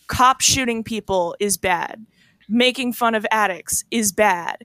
[0.09, 2.05] Cop shooting people is bad.
[2.49, 4.65] Making fun of addicts is bad.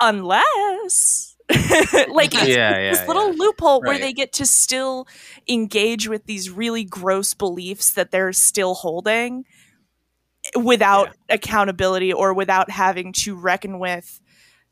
[0.00, 5.06] Unless like it's, Yeah, it's this yeah, little loophole where they get to still
[5.48, 9.44] engage with these really gross beliefs that they're still holding
[10.56, 14.20] without accountability or without having to reckon with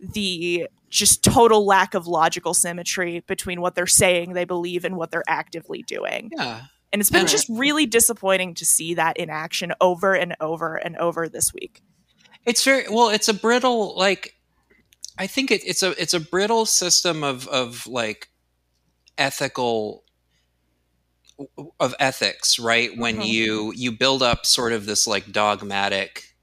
[0.00, 5.10] the just total lack of logical symmetry between what they're saying they believe and what
[5.10, 6.30] they're actively doing.
[6.36, 6.62] Yeah.
[6.92, 10.74] And it's been And- just really disappointing to see that in action over and over
[10.76, 11.82] and over this week.
[12.44, 13.10] It's very well.
[13.10, 14.34] It's a brittle like.
[15.18, 18.28] I think it, it's a it's a brittle system of of like
[19.18, 20.04] ethical
[21.80, 22.96] of ethics, right?
[22.96, 23.22] When Mhm.
[23.22, 26.34] you you build up sort of this like dogmatic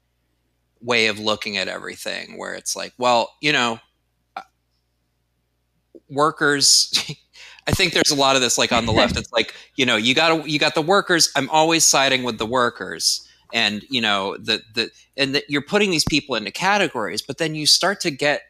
[0.80, 3.80] way of looking at everything, where it's like, well, you know,
[4.36, 4.42] uh,
[6.08, 6.92] workers.
[7.66, 9.16] I think there's a lot of this like on the left.
[9.18, 11.30] It's like you know you got you got the workers.
[11.36, 15.90] I'm always siding with the workers, and you know the the and that you're putting
[15.90, 18.42] these people into categories, but then you start to get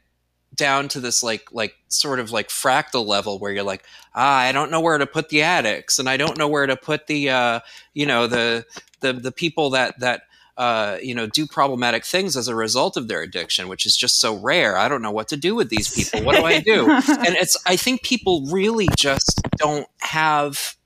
[0.58, 4.52] down to this like like sort of like fractal level where you're like ah i
[4.52, 7.30] don't know where to put the addicts and i don't know where to put the
[7.30, 7.60] uh
[7.94, 8.64] you know the
[9.00, 10.22] the the people that that
[10.58, 14.20] uh you know do problematic things as a result of their addiction which is just
[14.20, 14.76] so rare.
[14.76, 16.26] I don't know what to do with these people.
[16.26, 16.90] What do i do?
[17.08, 20.76] And it's i think people really just don't have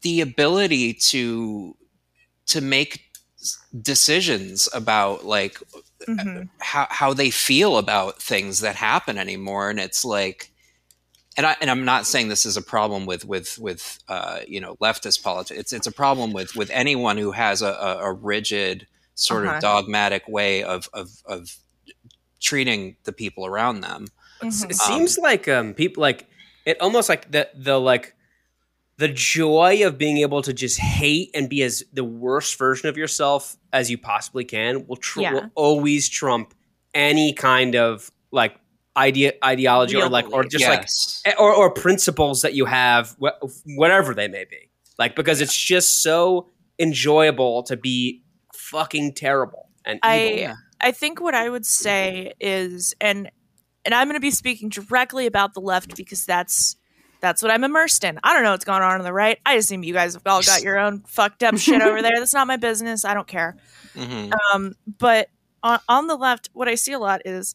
[0.00, 1.76] the ability to
[2.46, 3.00] to make
[3.82, 5.58] decisions about like
[6.08, 6.48] Mhm.
[6.60, 10.50] how how they feel about things that happen anymore and it's like
[11.36, 14.60] and I and I'm not saying this is a problem with with with uh, you
[14.60, 15.58] know leftist politics.
[15.58, 18.86] It's it's a problem with with anyone who has a, a, a rigid
[19.16, 19.56] sort Uh-huh.
[19.56, 21.56] of dogmatic way of of of
[22.40, 24.06] treating the people around them.
[24.42, 24.70] Mhm.
[24.70, 26.26] It seems like um people like
[26.64, 28.14] it almost like the the like
[28.96, 32.96] the joy of being able to just hate and be as the worst version of
[32.96, 35.32] yourself as you possibly can will tr- Yeah.
[35.32, 36.54] will always trump
[36.94, 38.56] any kind of like
[38.96, 41.22] idea ideology or Real like or just yes.
[41.26, 45.56] like or, or principles that you have wh- whatever they may be like because it's
[45.56, 50.38] just so enjoyable to be fucking terrible and I evil.
[50.38, 50.54] Yeah.
[50.80, 53.30] I think what I would say is and
[53.84, 56.76] and I'm going to be speaking directly about the left because that's
[57.24, 58.20] that's what I'm immersed in.
[58.22, 59.38] I don't know what's going on on the right.
[59.46, 62.12] I assume you guys have all got your own fucked up shit over there.
[62.18, 63.02] That's not my business.
[63.02, 63.56] I don't care.
[63.94, 64.30] Mhm.
[64.52, 65.30] Um, but
[65.62, 67.54] on, on the left, what I see a lot is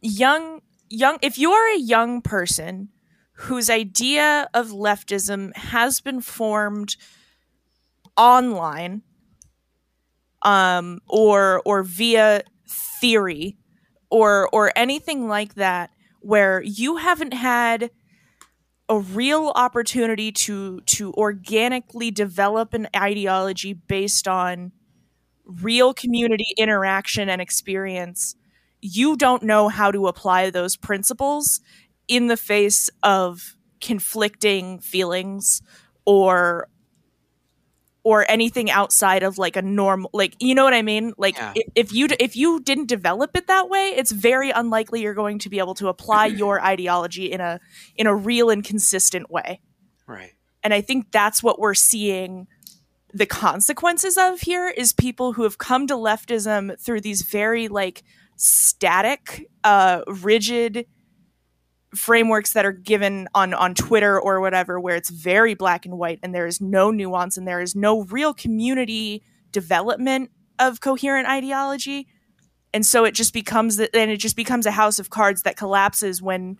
[0.00, 1.18] young, young.
[1.22, 2.88] If you are a young person
[3.34, 6.96] whose idea of leftism has been formed
[8.16, 9.02] online,
[10.42, 12.42] um, or or via
[13.00, 13.56] theory,
[14.10, 17.92] or or anything like that, where you haven't had
[18.88, 24.72] a real opportunity to to organically develop an ideology based on
[25.44, 28.36] real community interaction and experience.
[28.80, 31.60] You don't know how to apply those principles
[32.08, 35.62] in the face of conflicting feelings
[36.06, 36.68] or
[38.08, 41.52] or anything outside of like a normal like you know what i mean like Yeah.
[41.54, 45.38] if, if you if you didn't develop it that way it's very unlikely you're going
[45.40, 47.60] to be able to apply your ideology in a
[47.96, 49.60] in a real and consistent way
[50.06, 50.32] Right.
[50.62, 52.46] and i think that's what we're seeing
[53.12, 58.02] the consequences of here is people who have come to leftism through these very like
[58.36, 60.86] static uh rigid
[61.94, 66.18] frameworks that are given on on Twitter or whatever where it's very black and white
[66.22, 69.22] and there is no nuance and there is no real community
[69.52, 72.06] development of coherent ideology.
[72.74, 75.56] And so it just becomes that and it just becomes a house of cards that
[75.56, 76.58] collapses when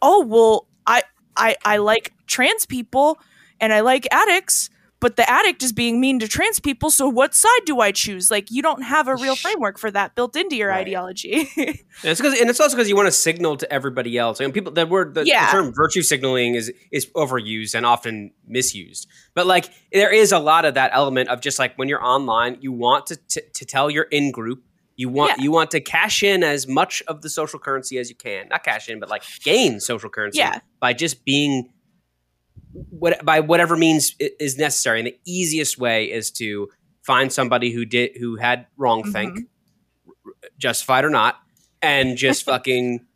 [0.00, 1.02] oh well I
[1.36, 3.18] I I like trans people
[3.60, 7.34] and I like addicts but the addict is being mean to trans people so what
[7.34, 10.56] side do I choose like you don't have a real framework for that built into
[10.56, 10.86] your Right.
[10.86, 14.38] ideology And it's because, and it's also because you want to signal to everybody else.
[14.40, 15.50] And people, that word, the, the Yeah.
[15.50, 19.06] term virtue signaling is is overused and often misused.
[19.34, 22.58] But like, there is a lot of that element of just like when you're online,
[22.60, 24.62] you want to to, to tell your in group.
[24.96, 25.44] You want Yeah.
[25.44, 28.48] you want to cash in as much of the social currency as you can.
[28.48, 30.60] Not cash in, but like gain social currency Yeah.
[30.80, 31.70] by just being
[32.90, 35.00] what by whatever means is necessary.
[35.00, 36.68] And the easiest way is to
[37.02, 39.12] find somebody who did who had wrong mm-hmm.
[39.12, 39.38] think,
[40.58, 41.36] justified or not,
[41.82, 43.06] and just fucking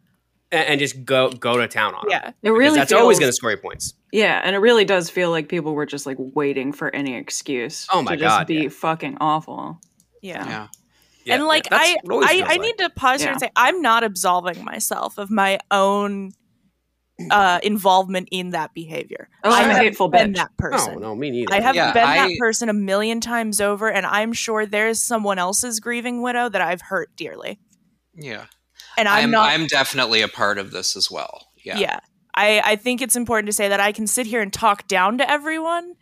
[0.52, 2.10] and, and just go go to town on 'em.
[2.10, 3.94] yeah It Because really that's always going to score you points.
[4.12, 7.86] Yeah, and it really does feel like people were just like waiting for any excuse.
[7.92, 8.68] Oh my to just be yeah.
[8.68, 9.80] fucking awful.
[10.22, 10.68] yeah Yeah.
[11.24, 12.60] Yeah, and like yeah, I, what it always I, I like.
[12.62, 16.32] need to pause here and say I'm not absolving myself of my own
[17.30, 19.28] uh, involvement in that behavior.
[19.44, 20.36] Oh, I I'm a have hateful been bitch.
[20.36, 20.94] that person.
[20.94, 21.54] No, no, me neither.
[21.54, 25.38] I have Yeah, been that person a million times over, and I'm sure there's someone
[25.38, 27.58] else's grieving widow that I've hurt dearly.
[28.14, 28.46] Yeah.
[28.96, 29.50] And I'm, I'm, not.
[29.50, 31.48] I'm definitely a part of this as well.
[31.64, 31.78] Yeah.
[31.78, 32.00] yeah.
[32.34, 35.18] I, I think it's important to say that I can sit here and talk down
[35.18, 35.94] to everyone,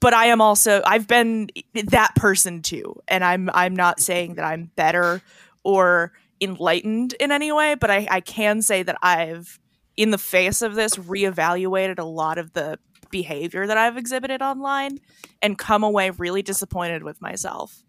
[0.00, 4.44] but I am also I've been that person too, and I'm I'm not saying that
[4.44, 5.22] I'm better
[5.64, 9.58] or enlightened in any way, but I, I can say that I've
[9.96, 12.78] in the face of this reevaluated a lot of the
[13.10, 14.98] behavior that I've exhibited online
[15.42, 17.82] and come away really disappointed with myself.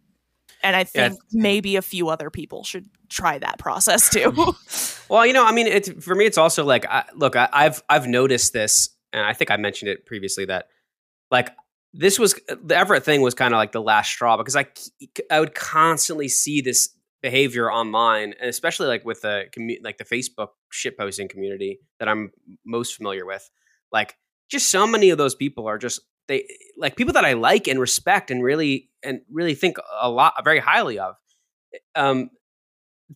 [0.62, 1.10] And I Yeah.
[1.10, 4.34] think maybe a few other people should try that process too.
[5.10, 6.26] Well, you know, I mean, it's for me.
[6.26, 9.90] It's also like, I, look, I, I've I've noticed this, and I think I mentioned
[9.92, 10.70] it previously that,
[11.30, 11.52] like,
[11.94, 14.66] this was the Everett thing was kind of like the last straw because I
[15.30, 16.90] I would constantly see this
[17.24, 22.32] behavior online, and especially like with the commu- like the Facebook shitposting community that I'm
[22.66, 23.50] most familiar with.
[23.92, 24.16] Like,
[24.52, 26.46] just so many of those people are just they
[26.78, 30.60] like people that I like and respect and really and really think a lot very
[30.60, 31.16] highly of.
[31.96, 32.30] Um,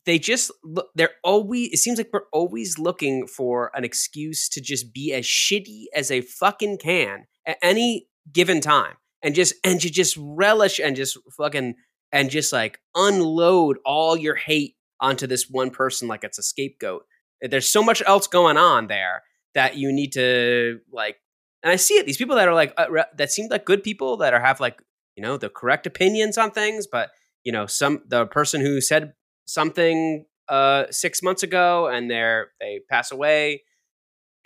[0.06, 4.62] they just look they're always it seems like we're always looking for an excuse to
[4.62, 9.82] just be as shitty as they fucking can at any given time and just and
[9.82, 11.76] to just relish and just fucking
[12.12, 17.06] and just like unload all your hate onto this one person like it's a scapegoat.
[17.41, 21.17] There's so much else going on there that you need to like
[21.63, 23.82] and i see it these people that are like uh, re- that seem like good
[23.82, 24.80] people that are have like
[25.15, 27.10] you know the correct opinions on things but
[27.43, 29.13] you know some the person who said
[29.46, 33.63] something uh six months ago and they're they pass away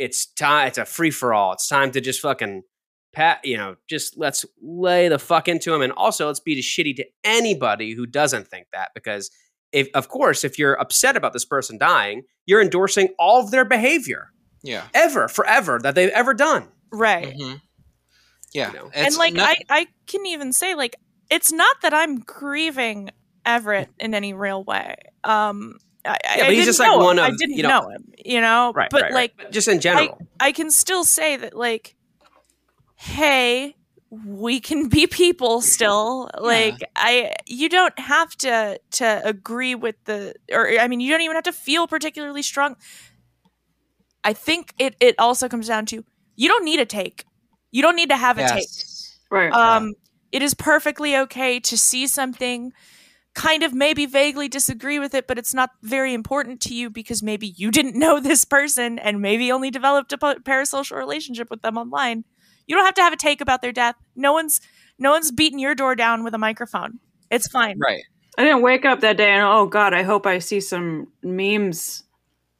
[0.02, 1.54] it's time it's a free-for-all.
[1.54, 2.64] It's time to just fucking
[3.14, 5.82] pat you know just let's lay the fuck into him.
[5.82, 9.30] and also let's be shitty to anybody who doesn't think that because
[9.72, 13.66] if of course if you're upset about this person dying you're endorsing all of their
[13.66, 14.30] behavior
[14.64, 14.84] Yeah.
[14.94, 17.34] ever forever that they've ever done right.
[17.38, 17.54] hmm
[18.54, 18.72] Yeah.
[18.72, 18.92] You know.
[18.94, 20.96] and like not- I, I can even say like
[21.30, 23.10] it's not that I'm grieving
[23.46, 24.96] Everett in any real way.
[25.24, 27.04] Um, I, I- Yeah, I but he's just, like, know him.
[27.06, 28.74] one I didn't you know- know him, you know.
[28.76, 29.52] right but right, like right.
[29.52, 31.96] just in general I, I can still say that like,
[33.02, 33.76] hey,
[34.12, 36.30] we can be people still.
[36.38, 41.22] Like I, you don't have to to agree with the, or I mean, you don't
[41.22, 42.76] even have to feel particularly strong.
[44.24, 47.26] I think it it also comes down to you don't need a take.
[47.72, 48.68] You don't need to have a take.
[49.32, 49.52] Right.
[49.52, 49.94] Um,
[50.32, 52.72] it is perfectly okay to see something,
[53.34, 57.24] kind of maybe vaguely disagree with it, but it's not very important to you because
[57.24, 61.78] maybe you didn't know this person and maybe only developed a parasocial relationship with them
[61.78, 62.26] online.
[62.72, 63.96] You don't have to have a take about their death.
[64.16, 64.62] No one's
[64.98, 67.00] no one's beating your door down with a microphone.
[67.30, 67.78] It's fine.
[67.78, 68.02] Right.
[68.38, 72.04] I didn't wake up that day and oh god, I hope I see some memes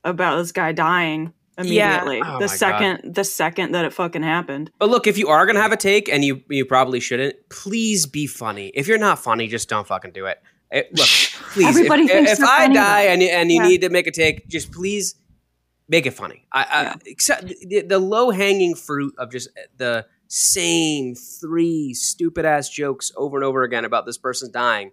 [0.04, 2.02] about this guy dying Yeah.
[2.02, 2.22] immediately.
[2.26, 2.58] Oh my the God.
[2.58, 4.70] second the second that it fucking happened.
[4.80, 8.06] But look, if you are gonna have a take, and you you probably shouldn't, please
[8.06, 8.68] be funny.
[8.76, 10.42] If you're not funny, just don't fucking do it.
[10.74, 11.08] Eh, look,
[11.54, 11.68] please.
[11.68, 13.68] Everybody if, thinks if they're I funny, die and you, and you Yeah.
[13.70, 15.16] need to make a take, just please
[15.92, 16.48] make it funny.
[16.52, 22.70] I, I except the, the low hanging fruit of just the same three stupid ass
[22.70, 24.92] jokes over and over again about this person's dying.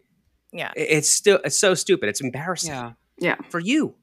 [0.53, 0.73] Yeah.
[0.77, 2.09] i- It's still it's so stupid.
[2.11, 2.93] It's embarrassing Yeah.
[3.19, 3.37] Yeah.
[3.49, 3.95] for you.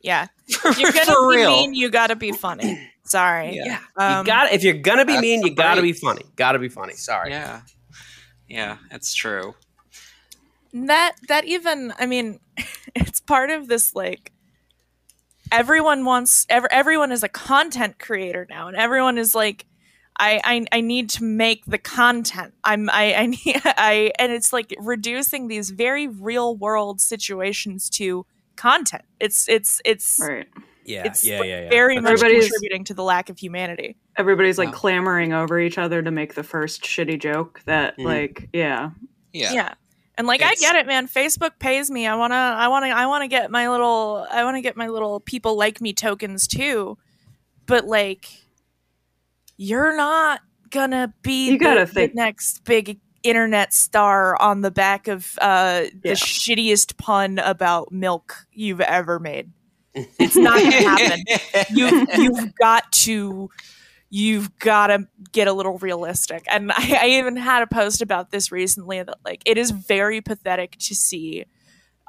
[0.00, 0.28] Yeah.
[0.48, 1.50] If you're gonna be real.
[1.50, 2.88] mean, you gotta be funny.
[3.04, 3.56] Sorry.
[3.56, 3.80] Yeah.
[3.98, 6.22] you Um, got if you're gonna be mean, you gotta be funny.
[6.36, 6.94] Gotta be funny.
[6.94, 7.30] Sorry.
[7.30, 7.60] Yeah.
[8.48, 9.54] Yeah, it's true.
[10.72, 12.38] that that even i mean
[12.94, 14.30] it's part of this like
[15.52, 19.66] everyone wants ever everyone is a content creator now and everyone is like
[20.18, 22.54] I, I I need to make the content.
[22.64, 28.24] I'm I I need I and it's like reducing these very real world situations to
[28.56, 29.02] content.
[29.20, 30.46] It's it's it's Right.
[30.86, 31.02] Yeah.
[31.04, 31.68] it's yeah, like yeah, yeah.
[31.68, 33.96] very That's much Everybody's- contributing to the lack of humanity.
[34.16, 34.74] Everybody's like Wow.
[34.78, 38.04] clamoring over each other to make the first shitty joke that Mhm.
[38.04, 38.90] like yeah.
[39.34, 39.52] Yeah.
[39.52, 39.74] yeah
[40.18, 41.06] and like i get it man.
[41.08, 42.06] Facebook pays me.
[42.06, 44.60] I want to i want to i want to get my little i want to
[44.62, 46.96] get my little people like me tokens too.
[47.66, 48.26] But like
[49.56, 50.40] you're not
[50.70, 55.36] gonna be You gotta the, the think- next big internet star on the back of
[55.40, 59.50] uh the shittiest pun about milk you've ever made.
[60.18, 61.24] It's not gonna happen.
[61.74, 63.50] You you've got to
[64.10, 66.44] you've got to get a little realistic.
[66.50, 70.20] And I, I even had a post about this recently that like it is very
[70.20, 71.44] pathetic to see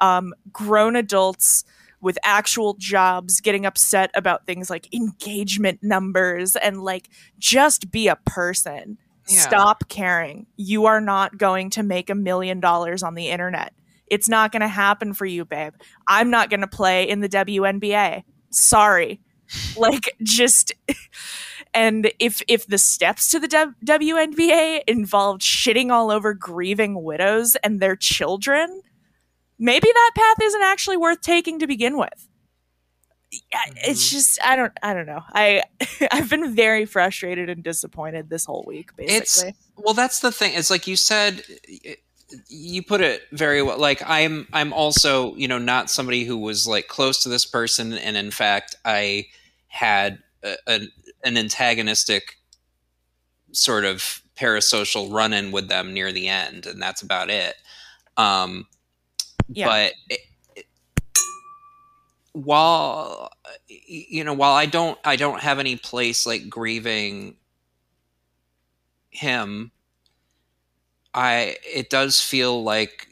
[0.00, 1.64] um, grown adults
[2.00, 8.16] with actual jobs getting upset about things like engagement numbers and like just be a
[8.16, 8.98] person.
[9.26, 9.40] Yeah.
[9.40, 10.46] stop caring.
[10.56, 13.74] You are not going to make a million dollars on the internet.
[14.06, 15.74] It's not going to happen for you babe.
[16.06, 19.20] I'm not going to play in the WNBA sorry.
[19.78, 20.74] Like just
[21.74, 27.56] and if if the steps to the w- WNBA involved shitting all over grieving widows
[27.62, 28.82] and their children
[29.58, 32.28] maybe that path isn't actually worth taking to begin with
[33.30, 34.16] Yeah, it's mm-hmm.
[34.16, 35.62] just i don't i don't know i
[36.10, 40.54] i've been very frustrated and disappointed this whole week basically It's well, that's the thing.
[40.54, 41.42] It's like you said.
[41.64, 42.00] it-
[42.50, 43.78] You put it very well.
[43.78, 47.94] Like I'm, I'm also, you know, not somebody who was like close to this person,
[47.94, 49.28] and in fact, I
[49.68, 50.88] had a, an,
[51.24, 52.36] an antagonistic
[53.52, 57.54] sort of parasocial run-in with them near the end, and that's about it.
[58.16, 58.66] Um,
[59.48, 59.66] Yeah.
[59.66, 60.20] But it,
[60.56, 60.66] it-
[62.32, 63.30] while
[63.68, 67.36] you know, while I don't, I don't have any place like grieving
[69.10, 69.72] him
[71.14, 73.08] i it does feel like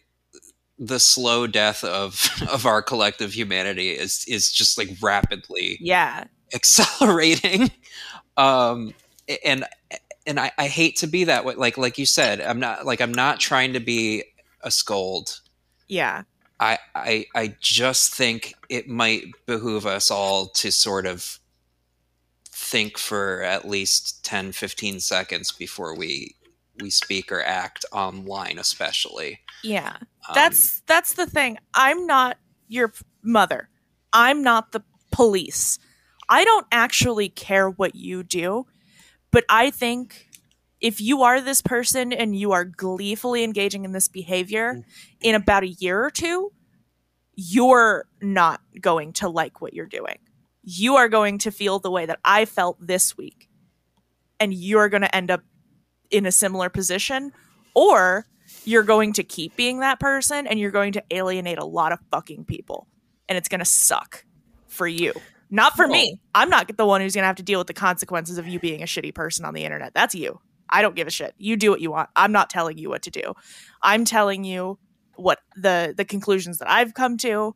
[0.78, 6.24] the slow death of of our collective humanity is is just like rapidly yeah
[6.54, 7.70] accelerating.
[8.38, 8.92] Um
[9.46, 9.64] and
[10.26, 13.00] and I, I hate to be that way like like you said i'm not like
[13.00, 14.24] i'm not trying to be
[14.66, 15.40] a scold.
[15.88, 16.24] Yeah.
[16.58, 21.38] I, I I just think it might behoove us all to sort of
[22.48, 26.34] think for at least 10 15 seconds before we
[26.80, 29.40] we speak or act online especially.
[29.62, 29.96] Yeah.
[30.28, 31.58] Um, that's that's the thing.
[31.74, 32.38] I'm not
[32.68, 32.92] your
[33.22, 33.68] mother.
[34.12, 34.82] I'm not the
[35.12, 35.78] police
[36.28, 38.66] i don't actually care what you do
[39.30, 40.28] but i think
[40.80, 44.84] if you are this person and you are gleefully engaging in this behavior mm.
[45.20, 46.52] in about a year or two
[47.36, 50.18] you're not going to like what you're doing.
[50.62, 53.48] You are going to feel the way that i felt this week
[54.40, 55.42] and you're going to end up
[56.10, 57.32] in a similar position
[57.74, 58.26] or
[58.64, 62.00] you're going to keep being that person and you're going to alienate a lot of
[62.10, 62.88] fucking people
[63.28, 64.24] and it's going to suck
[64.66, 65.12] for you
[65.50, 66.20] not for me.
[66.34, 68.58] I'm not the one who's going to have to deal with the consequences of you
[68.58, 69.94] being a shitty person on the internet.
[69.94, 70.40] That's you.
[70.68, 71.34] I don't give a shit.
[71.38, 72.10] You do what you want.
[72.16, 73.34] I'm not telling you what to do.
[73.82, 74.78] I'm telling you
[75.16, 77.54] what the the conclusions that i've come to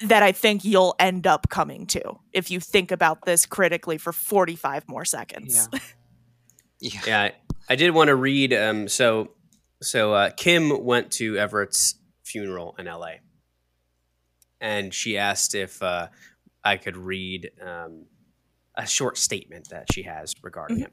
[0.00, 2.02] that i think you'll end up coming to
[2.32, 5.68] if you think about this critically for 45 more seconds.
[5.72, 5.78] Yeah.
[6.80, 7.00] Yeah.
[7.08, 7.32] Yeah, I,
[7.68, 8.52] I did want to read.
[8.52, 9.32] Um, so,
[9.82, 13.18] so uh, Kim went to Everett's funeral in L.A.
[14.60, 16.06] and she asked if uh,
[16.64, 18.06] I could read um,
[18.74, 20.80] a short statement that she has regarding Mhm.
[20.82, 20.90] him.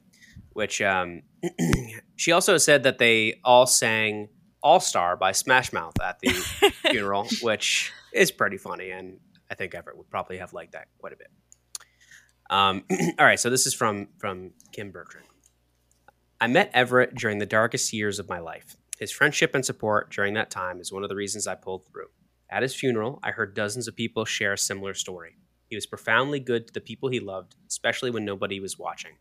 [0.52, 1.22] Which um,
[2.16, 4.28] she also said that they all sang
[4.62, 6.30] "All Star" by Smash Mouth at the
[6.90, 9.18] funeral, which is pretty funny, and
[9.50, 11.28] I think Everett would probably have liked that quite a bit.
[12.48, 12.84] Um,
[13.18, 15.26] all right, so this is from from Kim Bertrand.
[16.40, 18.76] I met Everett during the darkest years of my life.
[18.98, 22.08] His friendship and support during that time is one of the reasons I pulled through.
[22.48, 25.36] At his funeral, I heard dozens of people share a similar story.
[25.68, 29.12] He was profoundly good to the people he loved, especially when nobody was watching.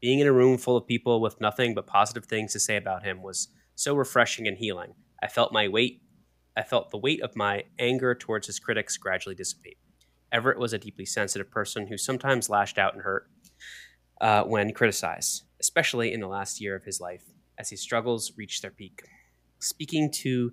[0.00, 3.04] Being in a room full of people with nothing but positive things to say about
[3.04, 4.94] him was so refreshing and healing.
[5.22, 6.02] I felt my weight.
[6.56, 9.78] I felt the weight of my anger towards his critics gradually dissipate.
[10.30, 13.28] Everett was a deeply sensitive person who sometimes lashed out and hurt
[14.20, 17.24] uh, when criticized, especially in the last year of his life
[17.58, 19.02] as his struggles reached their peak.
[19.60, 20.52] Speaking to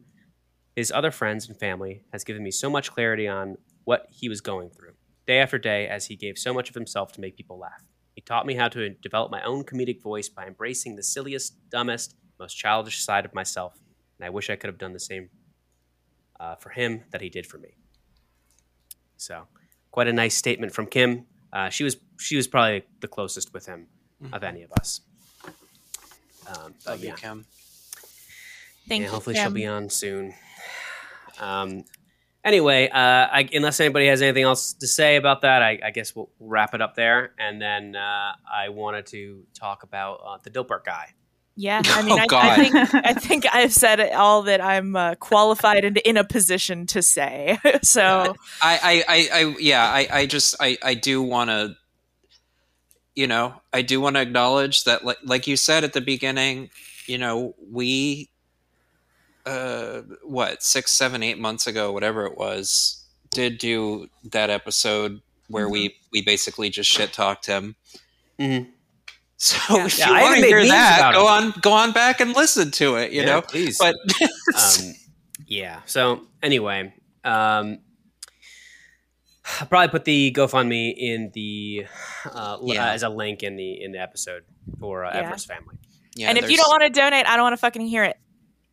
[0.75, 4.41] his other friends and family has given me so much clarity on what he was
[4.41, 4.93] going through,
[5.29, 7.83] day after day, as he gave so much of himself to make people laugh.
[8.15, 12.15] He taught me how to develop my own comedic voice by embracing the silliest, dumbest,
[12.39, 13.79] most childish side of myself,
[14.17, 15.29] and I wish I could have done the same
[16.39, 17.75] uh, for him that he did for me.
[19.17, 19.43] So,
[19.91, 21.27] quite a nice statement from Kim.
[21.53, 23.85] Uh, she was she was probably the closest with him
[24.33, 25.01] of any of us.
[26.47, 27.45] Um, but Love you, Kim.
[28.87, 29.13] Thank yeah, you.
[29.13, 29.43] hopefully Kim.
[29.43, 30.33] she'll be on soon.
[31.39, 31.85] Um,
[32.49, 36.15] anyway, uh, I, unless anybody has anything else to say about that, I, I guess
[36.15, 37.33] we'll wrap it up there.
[37.37, 41.13] And then uh, I wanted to talk about uh, the Dilbert guy.
[41.55, 45.15] Yeah, I mean, Oh, I, I think I think I've said all that I'm uh,
[45.15, 47.59] qualified and in a position to say.
[47.83, 51.75] so I, I, I, I yeah, I, I just, I, I do want to,
[53.15, 56.71] you know, I do want to acknowledge that, like, like you said at the beginning,
[57.05, 58.29] you know, we,
[59.49, 65.67] uh, what, six, seven, eight months ago, whatever it was, did do that episode where
[65.69, 67.75] we, we basically just shit talked him.
[68.39, 68.67] Mhm.
[69.41, 69.85] So Yeah.
[69.85, 71.27] if Yeah, you I want to hear that, go him.
[71.27, 73.11] on, go on back and listen to it.
[73.13, 73.77] You know, please.
[73.77, 73.95] but
[74.55, 74.93] um,
[75.47, 75.79] yeah.
[75.85, 76.93] So anyway,
[77.23, 77.79] um,
[79.59, 81.85] I'll probably put the GoFundMe in the
[82.31, 82.85] uh, Yeah.
[82.85, 84.43] uh, as a link in the in the episode
[84.79, 85.21] for uh, Yeah.
[85.21, 85.75] Everett's family.
[86.15, 88.17] yeah, and if you don't want to donate, I don't want to fucking hear it.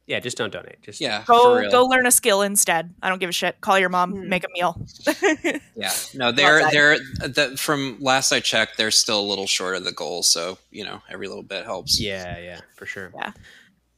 [0.06, 0.80] Yeah, just don't donate.
[0.82, 2.94] Just yeah, Go go learn a skill instead.
[3.02, 3.60] I don't give a shit.
[3.60, 4.28] Call your mom, Hmm.
[4.28, 4.80] make a meal.
[5.76, 9.84] Yeah, no, they're they're the, from last I checked, they're still a little short of
[9.84, 10.22] the goal.
[10.22, 12.00] So you know, every little bit helps.
[12.00, 13.12] Yeah, yeah, for sure.
[13.14, 13.32] Yeah.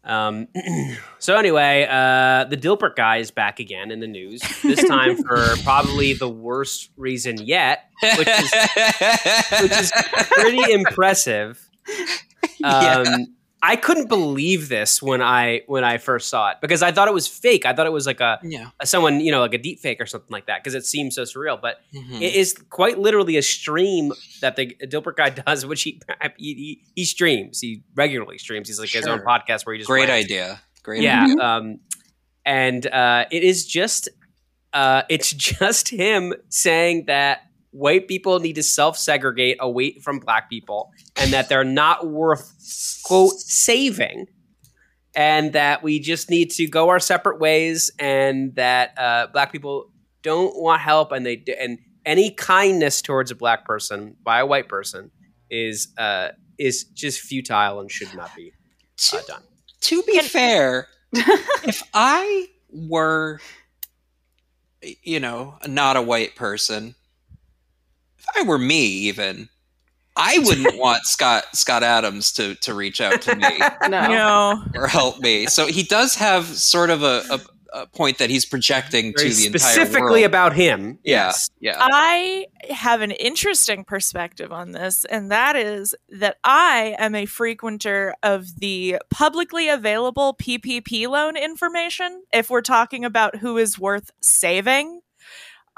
[0.05, 0.49] Um,
[1.19, 4.41] so anyway, uh, the Dilbert guy is back again in the news.
[4.63, 8.53] This time for probably the worst reason yet, which is
[9.61, 9.93] which is
[10.31, 11.63] pretty impressive.
[12.61, 13.05] Yeah.
[13.61, 17.15] I couldn't believe this when I when I first saw it because I thought it
[17.15, 17.67] was fake.
[17.67, 20.01] I thought it was like a, yeah, a someone you know like a deep fake
[20.01, 21.61] or something like that because it seemed so surreal.
[21.61, 22.21] But Mhm.
[22.23, 26.01] it is quite literally a stream that the Dilbert guy does, which he
[26.37, 27.61] he, he, he streams.
[27.61, 28.69] He regularly streams.
[28.69, 30.25] He's like his own podcast where he just great rants.
[30.27, 30.61] idea.
[30.85, 31.03] Great.
[31.03, 31.37] Yeah, idea.
[31.39, 31.81] um,
[32.47, 34.09] and uh, it is just
[34.73, 37.41] uh, it's just him saying that
[37.79, 42.53] white people need to self segregate away from black people, and that they're not worth
[43.05, 44.27] quote saving,
[45.15, 49.91] and that we just need to go our separate ways, and that uh, black people
[50.23, 54.47] don't want help, and they d- and any kindness towards a black person by a
[54.47, 55.11] white person
[55.51, 58.53] is uh, is just futile and should not be
[59.13, 59.43] uh, To, done.
[59.83, 63.41] to be fair, if I were,
[65.03, 66.97] you know, not a white person, if
[68.37, 69.49] I were me, even.
[70.17, 73.61] I wouldn't want Scott Scott Adams to to reach out to me.
[73.89, 74.09] No.
[74.09, 74.65] No.
[74.75, 75.47] or help me.
[75.47, 77.41] So he does have sort of a, a,
[77.83, 80.25] a point that he's projecting Very to the entire specifically world.
[80.25, 80.99] about him.
[81.05, 81.49] yeah, Yes.
[81.61, 81.77] yeah.
[81.81, 88.13] I have an interesting perspective on this, and that is that I am a frequenter
[88.23, 95.01] of the publicly available PPP loan information if we're talking about who is worth saving.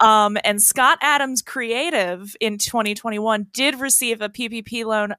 [0.01, 5.14] Um, and Scott Adams Creative in 2021 did receive a PPP loan,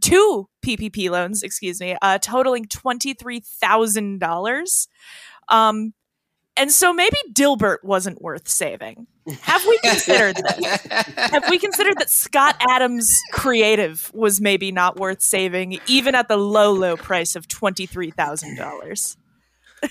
[0.00, 4.88] two PPP loans, excuse me, uh, totaling $23,000.
[5.48, 5.94] Um,
[6.56, 9.06] and so maybe Dilbert wasn't worth saving.
[9.42, 10.86] Have we considered this?
[10.86, 16.36] Have we considered that Scott Adams Creative was maybe not worth saving, even at the
[16.36, 19.16] low, low price of twenty three thousand dollars?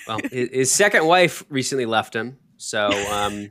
[0.08, 3.50] Well, his, his second wife recently left him, so um.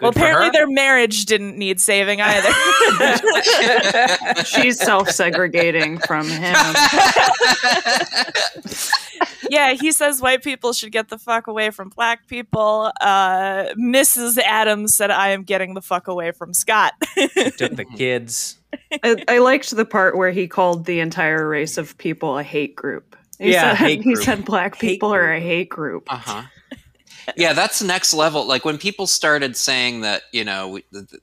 [0.00, 0.52] Well, good for apparently her.
[0.52, 2.50] their marriage didn't need saving either.
[4.44, 6.54] She's self segregating from him.
[9.50, 12.90] yeah, he says white people should get the fuck away from black people.
[13.00, 14.38] Uh, Mrs.
[14.38, 16.94] Adams said, "I am getting the fuck away from Scott."
[17.56, 18.58] took the kids.
[19.04, 22.74] I, I liked the part where he called the entire race of people a hate
[22.74, 23.16] group.
[23.38, 25.36] He Yeah, said, hate he said black Hate people are group.
[25.36, 26.12] a hate group.
[26.12, 26.42] Uh huh.
[27.36, 28.46] Yeah, that's the next level.
[28.46, 31.18] Like when people started saying that, you know, we, the, the,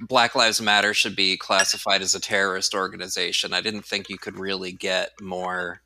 [0.00, 3.52] Black Lives Matter should be classified as a terrorist organization.
[3.52, 5.80] I didn't think you could really get more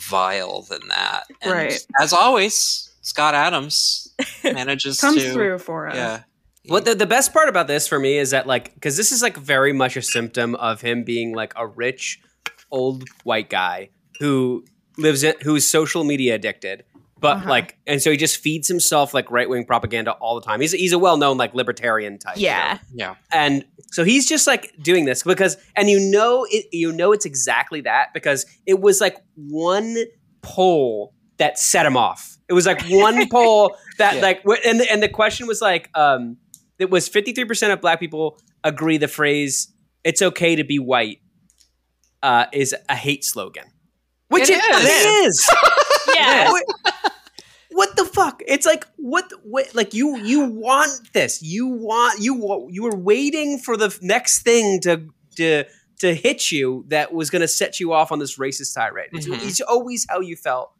[0.00, 1.24] vile than that.
[1.40, 1.86] And Right.
[2.00, 5.94] As always, Scott Adams manages Comes to through for us.
[5.94, 6.22] Yeah.
[6.66, 9.20] What the, the best part about this for me is that like because this is
[9.20, 12.20] like very much a symptom of him being like a rich
[12.70, 13.90] old white guy
[14.20, 14.64] who
[14.96, 16.84] lives in who's social media addicted
[17.22, 17.48] but Uh-huh.
[17.48, 20.92] like and so he just feeds himself like right-wing propaganda all the time he's, he's
[20.92, 22.48] a well-known like libertarian type you know?
[22.48, 22.78] Yeah.
[22.92, 23.14] Yeah.
[23.32, 27.24] and so he's just like doing this because and you know it you know it's
[27.24, 29.96] exactly that because it was like one
[30.42, 34.20] poll that set him off it was like one poll that Yeah.
[34.20, 36.36] like and the, and the question was like um
[36.78, 39.72] it was 53% of black people agree the phrase
[40.04, 41.18] it's okay to be white
[42.22, 43.64] uh is a hate slogan
[44.28, 45.38] which It it, is.
[45.38, 45.50] is
[46.16, 46.50] Yeah.
[47.72, 48.42] What, what the fuck?
[48.46, 49.74] It's like what, what?
[49.74, 51.42] Like you, you want this?
[51.42, 52.68] You want you?
[52.70, 55.06] You were waiting for the next thing to
[55.36, 55.64] to
[56.00, 59.10] to hit you that was going to set you off on this racist tirade.
[59.12, 59.46] It's, Mhm.
[59.46, 60.72] it's always how you felt,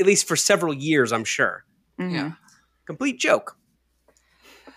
[0.00, 1.12] at least for several years.
[1.12, 1.64] I'm sure.
[2.00, 2.12] Mhm.
[2.12, 2.32] Yeah.
[2.86, 3.56] Complete joke.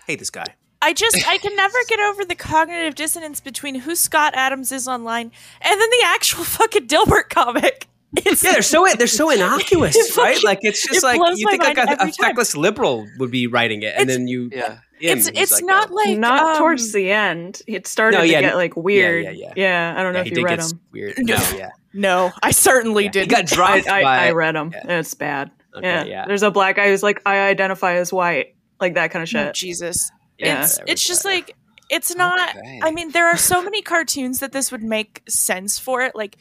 [0.06, 0.54] Hate this guy.
[0.82, 4.86] I just I can never get over the cognitive dissonance between who Scott Adams is
[4.86, 7.88] online and then the actual fucking Dilbert comic.
[8.14, 10.34] It's Yeah, they're so they're so innocuous, It right?
[10.34, 12.12] fucking- Like it's just it like you think like mind a, every a time.
[12.30, 14.78] feckless liberal would be writing it, and It's- then you Yeah.
[15.00, 15.94] it's it's like, not oh.
[15.94, 17.60] like Not um, towards the end.
[17.66, 19.24] It started No, yeah, to get like weird.
[19.24, 19.52] yeah, yeah.
[19.56, 19.92] yeah.
[19.94, 20.80] yeah I don't know yeah, if he you did read get them.
[20.92, 21.14] weird.
[21.18, 21.36] No.
[21.36, 23.10] No, yeah, No, I certainly Yeah.
[23.10, 23.50] Didn't.
[23.50, 24.70] got I, I, by I read them.
[24.72, 24.98] yeah.
[25.00, 25.50] It's bad.
[25.76, 26.04] Okay, yeah.
[26.04, 26.24] yeah.
[26.26, 28.54] There's a black guy who's like, I identify as white.
[28.80, 29.54] Like that kind of Oh, shit.
[29.54, 30.10] Jesus.
[30.38, 30.62] Yeah.
[30.62, 31.28] It's it's just that.
[31.30, 31.56] like
[31.90, 32.80] it's not Okay.
[32.82, 36.36] I mean there are so many cartoons that this would make sense for it like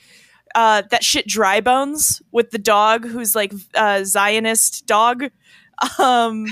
[0.55, 5.25] uh that shit dry bones with the dog who's like uh Zionist dog
[5.99, 6.47] um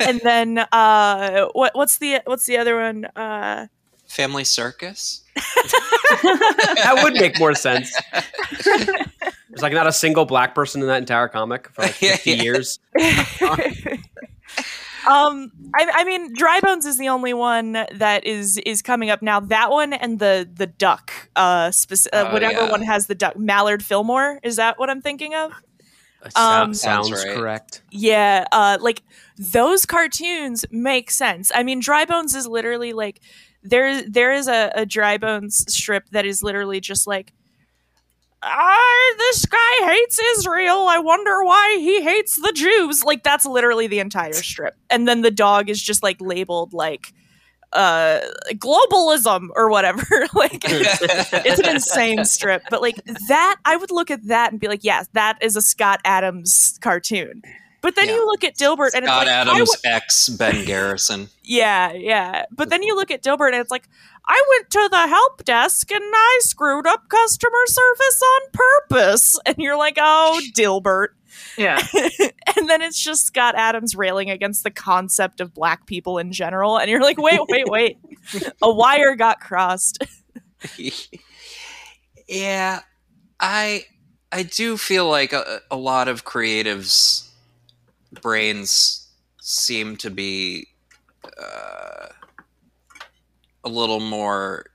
[0.00, 3.66] and then uh what what's the what's the other one uh
[4.08, 5.22] Family Circus.
[5.34, 7.92] that would make more sense.
[8.64, 12.30] There's like not a single black person in that entire comic for like Yeah, 50
[12.36, 12.42] yeah.
[12.42, 12.78] years.
[15.06, 19.22] Um I, I mean dry bones is the only one that is is coming up
[19.22, 22.70] now that one and the the duck uh, speci- uh Oh, whatever yeah.
[22.70, 25.52] one has the duck mallard fillmore is that what i'm thinking of
[26.30, 27.36] Sound- Um, sounds Sounds right.
[27.36, 27.82] correct.
[27.92, 29.02] Yeah, uh, like
[29.38, 31.52] those cartoons make sense.
[31.54, 33.20] I mean, Dry Bones is literally like
[33.62, 34.02] there.
[34.02, 37.32] There is a, a Dry Bones strip that is literally just like,
[38.42, 38.85] ah,
[39.18, 40.86] this guy hates Israel.
[40.88, 43.04] I wonder why he hates the Jews.
[43.04, 47.12] Like that's literally the entire strip, and then the dog is just like labeled like
[47.72, 48.20] uh
[48.52, 50.02] globalism or whatever
[50.34, 52.94] like it's an insane strip but like
[53.28, 56.78] that i would look at that and be like yes that is a scott adams
[56.80, 57.42] cartoon
[57.86, 58.14] but then Yeah.
[58.16, 61.28] you look at dilbert and Scott it's like I Adams w- X Ben Garrison.
[61.44, 63.88] yeah yeah but then you look at dilbert and it's like
[64.26, 69.54] i went to the help desk and i screwed up customer service on purpose and
[69.58, 71.10] you're like oh dilbert
[71.56, 71.78] Yeah.
[72.56, 76.78] and then it's just Scott Adams railing against the concept of black people in general.
[76.78, 77.98] And you're like, wait, wait, wait.
[78.62, 80.02] A wire got crossed.
[82.28, 82.80] yeah,
[83.38, 83.84] I
[84.32, 87.25] I do feel like a, a lot of creatives'
[88.22, 89.08] brains
[89.40, 90.68] seem to be
[91.40, 92.08] uh,
[93.64, 94.66] a little more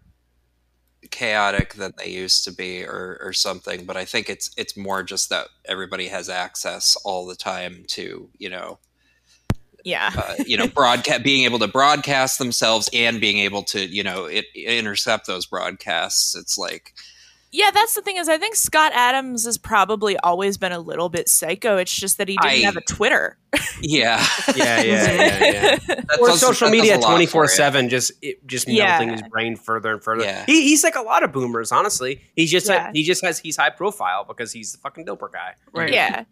[1.09, 5.03] chaotic than they used to be or, or something but i think it's it's more
[5.03, 8.79] just that everybody has access all the time to you know
[9.83, 10.11] Yeah.
[10.15, 14.25] uh, you know broadcast being able to broadcast themselves and being able to you know
[14.25, 16.93] it, intercept those broadcasts it's like
[17.53, 21.09] Yeah, that's the thing is I think Scott Adams has probably always been a little
[21.09, 21.75] bit psycho.
[21.77, 23.37] It's just that he didn't I- have a Twitter.
[23.81, 24.25] yeah
[24.55, 26.01] Yeah, yeah, yeah, yeah.
[26.21, 27.29] Or does- social media a lot for twenty you.
[27.29, 28.85] four seven, just it, just Yeah.
[28.99, 30.23] melting his brain further and further.
[30.23, 30.45] Yeah.
[30.45, 32.21] He, he's like a lot of boomers, honestly.
[32.37, 32.91] He's just Yeah.
[32.93, 35.55] he just has he's high profile because he's the fucking doper guy.
[35.73, 35.93] Right.
[35.93, 36.23] Yeah.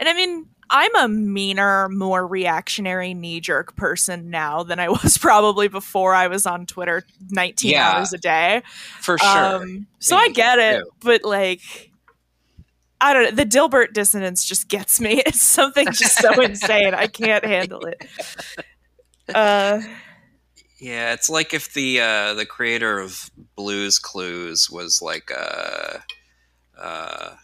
[0.00, 5.18] And I mean, I'm a meaner, more reactionary, knee jerk person now than I was
[5.18, 7.90] probably before I was on Twitter 19 Yeah.
[7.96, 8.62] hours a day.
[9.00, 10.90] for sure Um, so I get it, too.
[11.00, 11.90] but like,
[13.00, 13.30] I don't know.
[13.30, 15.22] The Dilbert dissonance just gets me.
[15.26, 16.94] It's something just so insane.
[16.94, 18.04] I can't handle it.
[19.34, 19.80] Uh,
[20.80, 25.98] yeah it's like if the uh the creator of blues clues was like uh
[26.80, 27.34] uh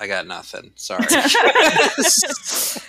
[0.00, 1.04] i got nothing sorry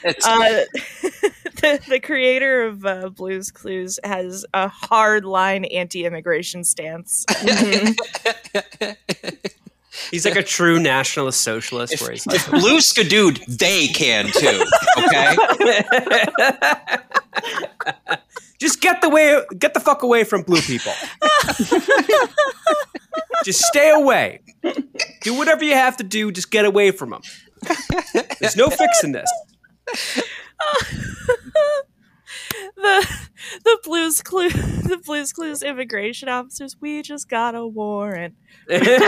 [0.03, 0.65] it's, uh,
[1.61, 7.25] the, the creator of uh, Blues Clues has a hardline anti-immigration stance.
[10.11, 14.65] He's like a true nationalist socialist where he's like if blue skadooed they can too
[14.97, 15.37] okay
[18.59, 20.91] just get the way get the fuck away from blue people.
[23.43, 24.41] Just stay away.
[25.21, 27.21] Do whatever you have to do, just get away from them.
[28.39, 29.31] There's no fixing this.
[32.75, 33.07] the
[33.63, 36.75] the Blues Clues, the Blues Clues immigration officers.
[36.81, 38.35] We just got a warrant.
[38.69, 39.05] We just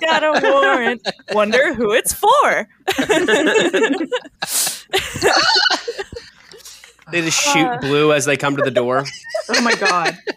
[0.00, 1.08] got a warrant.
[1.32, 2.68] Wonder who it's for.
[7.10, 7.78] they just shoot Uh.
[7.78, 9.04] blue as they come to the door.
[9.50, 10.16] Oh my god.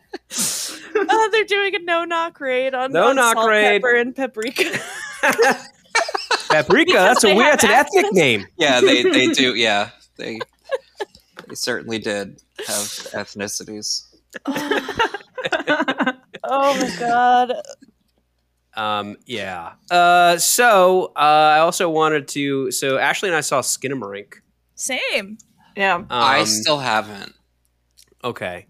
[0.95, 3.81] Oh, they're doing a no knock raid on No on knock salt, raid.
[3.81, 4.79] pepper, and paprika.
[6.49, 6.93] Paprika.
[6.93, 7.53] That's a weird.
[7.59, 8.45] That's an ethnic name.
[8.57, 9.55] Yeah, they they do.
[9.55, 10.39] Yeah, they
[11.47, 12.75] they certainly did have
[13.13, 14.03] ethnicities.
[14.45, 15.17] oh
[16.79, 17.53] my god.
[18.75, 19.73] Um, yeah.
[19.91, 22.71] Uh, so uh, I also wanted to.
[22.71, 24.35] So Ashley and I saw Skinamarink.
[24.75, 25.37] Same.
[25.75, 25.95] Yeah.
[25.95, 27.33] Um, I still haven't.
[28.23, 28.67] okay.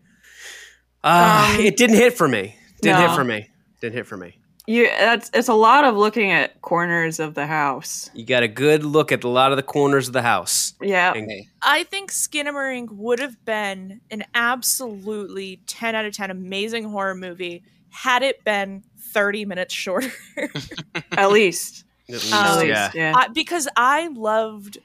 [1.03, 2.55] Uh, Um, it didn't hit for me.
[2.81, 3.07] Didn't no.
[3.07, 3.49] hit for me.
[3.81, 4.37] Didn't hit for me.
[4.65, 8.09] You that's it's a lot of looking at corners of the house.
[8.13, 10.73] You got a good look at a lot of the corners of the house.
[10.81, 11.11] Yeah.
[11.13, 11.29] And-
[11.61, 17.63] I think Skinamarink would have been an absolutely 10 out of 10 amazing horror movie
[17.89, 20.11] had it been 30 minutes shorter.
[21.11, 21.83] At least.
[22.07, 22.91] At least, Um, yeah.
[22.93, 23.13] Yeah.
[23.15, 24.77] I, because I loved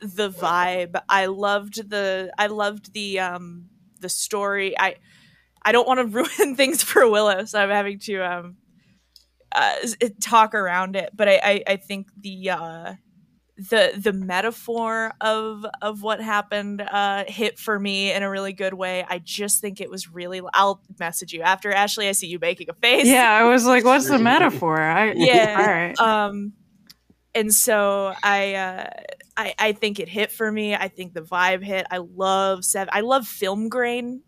[0.00, 1.00] the vibe.
[1.08, 3.66] I loved the I loved the um
[4.00, 4.78] the story.
[4.78, 4.96] I
[5.62, 6.06] I don't want to
[6.38, 8.56] ruin things for Willow, so I'm having to um
[9.52, 9.74] uh,
[10.20, 11.10] talk around it.
[11.14, 12.94] But I I, I think the uh
[13.68, 18.72] the the metaphor of of what happened uh hit for me in a really good
[18.72, 19.04] way.
[19.06, 22.08] I just think it was really I'll message you after Ashley.
[22.08, 23.06] I see you making a face.
[23.06, 24.80] yeah, I was like, what's the metaphor?
[24.80, 25.56] I Yeah.
[25.58, 25.98] All right.
[26.00, 26.54] um
[27.34, 28.90] and so i uh
[29.36, 30.74] I, I think it hit for me.
[30.74, 31.86] I think the vibe hit.
[31.90, 32.90] I love seven.
[32.92, 34.22] I love film grain.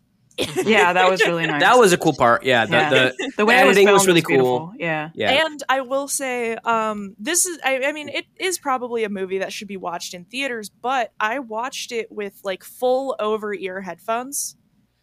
[0.65, 1.61] yeah, that was really nice.
[1.61, 2.43] That was a cool part.
[2.43, 2.65] Yeah.
[2.65, 2.89] The, Yeah.
[2.89, 4.59] the the way it was, editing was really beautiful.
[4.59, 4.73] cool.
[4.79, 5.09] Yeah.
[5.13, 5.45] yeah.
[5.45, 7.59] And I will say, um, this is.
[7.63, 11.11] I, I mean, it is probably a movie that should be watched in theaters, but
[11.19, 14.55] I watched it with like full over ear headphones,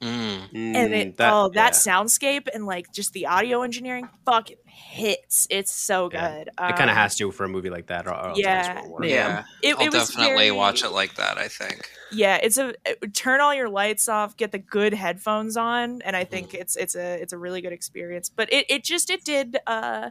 [0.02, 0.48] Mm.
[0.54, 1.92] and it Mm, that- oh that yeah.
[1.94, 4.56] soundscape and like just the audio engineering, fucking
[4.88, 5.46] hits.
[5.50, 6.38] It's so Yeah.
[6.38, 6.48] good.
[6.48, 8.06] It kind of Um, has to for a movie like that.
[8.08, 8.70] Or, or Yeah.
[8.72, 9.04] it won't work.
[9.04, 9.10] Yeah.
[9.10, 11.38] Yeah, It, I'll it was definitely very- watch it like that.
[11.38, 11.88] I think.
[12.12, 16.16] yeah it's a it- turn all your lights off get the good headphones on and
[16.16, 19.22] i think it's it's a it's a really good experience but it, it just it
[19.22, 20.10] did uh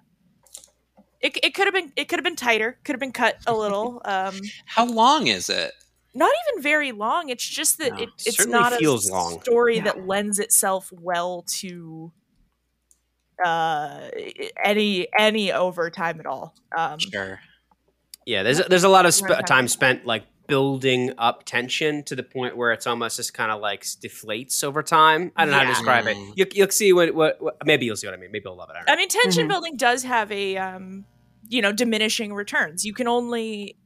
[1.19, 3.53] it, it could have been it could have been tighter could have been cut a
[3.53, 5.73] little um How long is it?
[6.13, 9.41] not even very long it's just that No, it, it's certainly not feels a long.
[9.41, 9.83] story Yeah.
[9.83, 12.13] that lends itself well to
[13.43, 14.09] uh
[14.63, 17.39] any any overtime at all um Sure.
[18.25, 22.23] Yeah, there's there's a lot of sp- time spent like building up tension to the
[22.23, 25.31] point where it's almost just kind of like deflates over time.
[25.35, 26.17] I don't know how to describe it.
[26.35, 28.31] You, you'll see what, what, what maybe you'll see what I mean.
[28.31, 28.75] Maybe you'll love it.
[28.87, 29.49] I I mean, tension Mhm.
[29.49, 31.05] building does have a, um,
[31.47, 32.83] you know, diminishing returns.
[32.83, 33.77] You can only,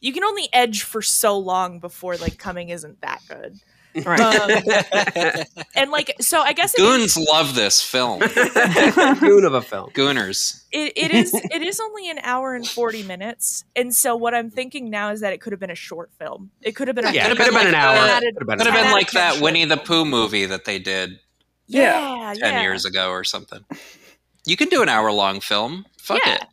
[0.00, 3.58] you can only edge for so long before like coming isn't that good.
[3.94, 4.20] Right.
[4.20, 8.20] Um, and like, so I guess it is, Goons love this film.
[9.20, 9.90] Goon of a film.
[9.90, 10.62] Gooners.
[10.72, 13.64] it, it is it is only an hour and forty minutes.
[13.74, 16.50] And so what I'm thinking now is that it could have been a short film.
[16.62, 17.94] It could have been a Yeah, it could've could have been been an hour.
[17.94, 19.76] the- Could have been Could an have been like that short Winnie the.
[19.78, 21.18] Pooh movie that they did
[21.66, 22.62] yeah, ten yeah.
[22.62, 23.64] years ago or something.
[24.46, 25.86] You can do an hour long film.
[25.98, 26.34] Fuck Yeah.
[26.34, 26.44] it.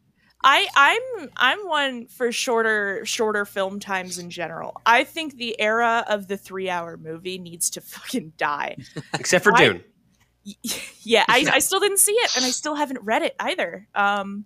[0.47, 4.79] I I'm I'm one for shorter shorter film times in general.
[4.85, 8.77] I think the era of the 3-hour movie needs to fucking die.
[9.13, 9.83] Except for I- Dune.
[11.01, 13.87] yeah, I, I still didn't see it and I still haven't read it either.
[13.95, 14.45] Um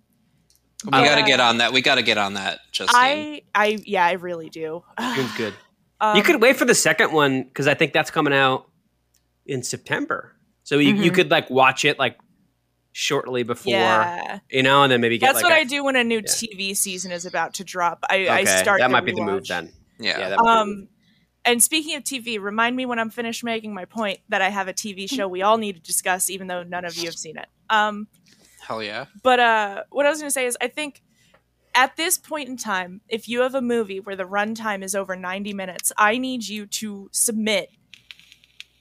[0.84, 1.72] We but, got to uh, get on that.
[1.74, 2.60] We got to get on that.
[2.72, 2.96] Justine.
[2.96, 4.82] I I yeah, I really do.
[5.14, 5.54] Dune's good.
[6.00, 8.66] Um, you could wait for the second one because I think that's coming out
[9.44, 10.34] in September.
[10.62, 11.14] So you, you Mhm.
[11.14, 12.16] could like watch it like
[12.92, 14.40] shortly before, Yeah.
[14.50, 16.16] you know, and then maybe get That's like what a- I do when a new
[16.16, 16.22] yeah.
[16.22, 18.04] TV season is about to drop.
[18.10, 19.72] I, I start that the might be the move then.
[19.98, 20.18] yeah.
[20.18, 20.78] Yeah, that might be the move.
[20.82, 20.88] Um,
[21.44, 24.68] and speaking of TV, remind me when I'm finished making my point that I have
[24.68, 27.38] a TV show we all need to discuss, even though none of you have seen
[27.38, 27.46] it.
[27.70, 28.08] Um,
[28.66, 29.06] Hell yeah.
[29.22, 31.02] but uh, what I was going to say is, I think
[31.74, 35.16] at this point in time, if you have a movie where the runtime is over
[35.16, 37.70] 90 minutes, I need you to submit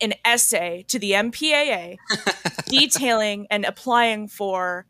[0.02, 1.98] an essay to the MPAA
[2.68, 4.86] detailing and applying for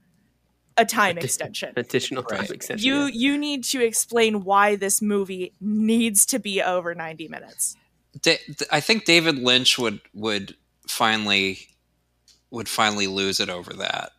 [0.77, 1.73] a time Addi- extension.
[1.75, 2.51] additional time Right.
[2.51, 2.85] extension.
[2.87, 3.09] You yeah.
[3.13, 7.75] you need to explain why this movie needs to be over 90 minutes.
[8.21, 8.39] Da-
[8.71, 10.55] I think David Lynch would would
[10.87, 11.59] finally
[12.51, 14.11] would finally lose it over that.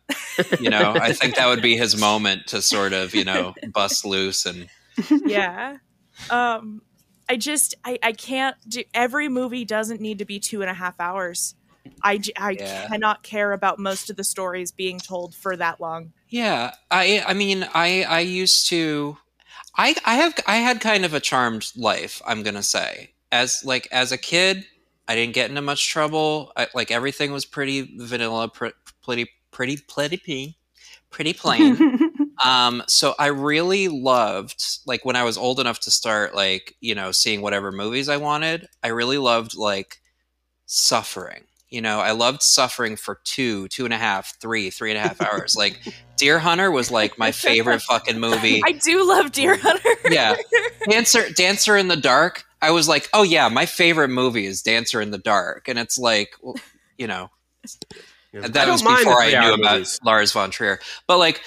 [0.59, 4.05] You know, I think that would be his moment to sort of you know bust
[4.05, 4.67] loose and
[5.25, 5.77] yeah
[6.29, 6.81] um
[7.31, 10.73] i just i i can't do every movie doesn't need to be two and a
[10.73, 11.55] half hours
[12.03, 12.87] i j- I Yeah.
[12.89, 17.33] cannot care about most of the stories being told for that long Yeah, I I
[17.33, 19.17] mean I I used to
[19.77, 23.11] I I have I had kind of a charmed life, I'm going to say.
[23.31, 24.65] As like as a kid,
[25.07, 26.51] I didn't get into much trouble.
[26.57, 30.57] I, like everything was pretty vanilla, pr- pretty, pretty, pretty, pretty,
[31.09, 31.77] pretty plain.
[32.45, 36.95] um, so I really loved, like, when I was old enough to start, like, you
[36.95, 38.67] know, seeing whatever movies I wanted.
[38.83, 40.01] I really loved like
[40.65, 41.43] suffering.
[41.69, 45.01] You know, I loved suffering for two, two and a half, three, three and a
[45.01, 45.55] half hours.
[45.55, 45.79] like,
[46.17, 48.61] Deer Hunter was like my favorite fucking movie.
[48.65, 49.89] I do love Deer Hunter.
[50.09, 50.35] Yeah.
[50.89, 52.43] Dancer Dancer in the Dark.
[52.61, 55.97] I was like, oh yeah, my favorite movie is Dancer in the Dark, and it's
[55.97, 56.55] like, well,
[56.97, 57.29] you know,
[58.33, 58.41] Yeah.
[58.41, 59.99] that don't was before I three-hour knew about movies.
[60.03, 60.79] Lars von Trier.
[61.07, 61.41] But like,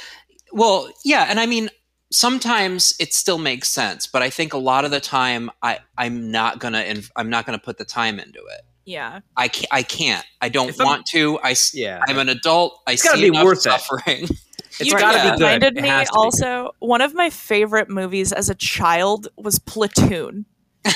[0.55, 1.69] well, yeah, and I mean,
[2.13, 6.31] sometimes it still makes sense, but I think a lot of the time, I I'm
[6.31, 8.63] not gonna inv- I'm not gonna put the time into it.
[8.87, 9.21] Yeah.
[9.37, 9.69] I can't.
[9.73, 10.25] I can't.
[10.43, 11.39] I don't If I'm- want to.
[11.43, 12.03] I s- Yeah.
[12.07, 12.81] I'm an adult.
[12.87, 13.63] I It's gotta see be enough worth it.
[13.63, 14.29] suffering.
[14.81, 15.25] It's you gotta yeah.
[15.35, 15.45] be good.
[15.45, 16.17] reminded It me has to be.
[16.19, 20.47] also one of my favorite movies as a child was Platoon.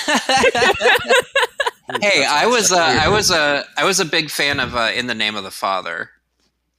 [2.03, 5.07] Hey, I was uh, I was a I was a big fan of uh, In
[5.07, 6.11] the Name of the Father.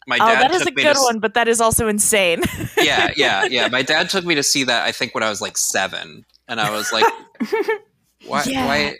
[0.10, 2.41] My Oh, that is a good to, one, but that is also insane.
[2.82, 3.68] Yeah, yeah, yeah.
[3.68, 4.84] My dad took me to see that.
[4.86, 7.03] I think when I was like seven, and I was like,
[8.26, 8.43] "Why?
[8.47, 8.66] Yeah.
[8.66, 8.95] Why?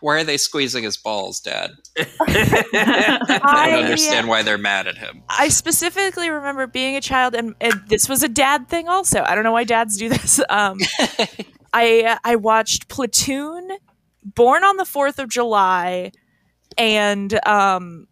[0.00, 1.70] Why are they squeezing his balls, Dad?
[1.98, 7.34] I I- don't understand why they're mad at him." I specifically remember being a child,
[7.34, 8.86] and, and this was a dad thing.
[8.88, 10.40] Also, I don't know why dads do this.
[10.48, 10.78] Um,
[11.72, 13.70] I I watched Platoon,
[14.22, 16.12] Born on the Fourth of July,
[16.76, 18.06] and um,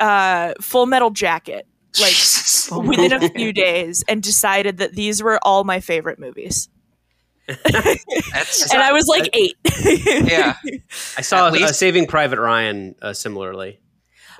[0.00, 1.66] uh, Full Metal Jacket.
[2.00, 2.70] Like Jesus.
[2.72, 6.68] within a few days, and decided that these were all my favorite movies.
[7.48, 9.56] And I was like eight.
[10.26, 10.54] yeah.
[11.18, 13.78] I saw At uh, least- Saving Private Ryan uh, similarly.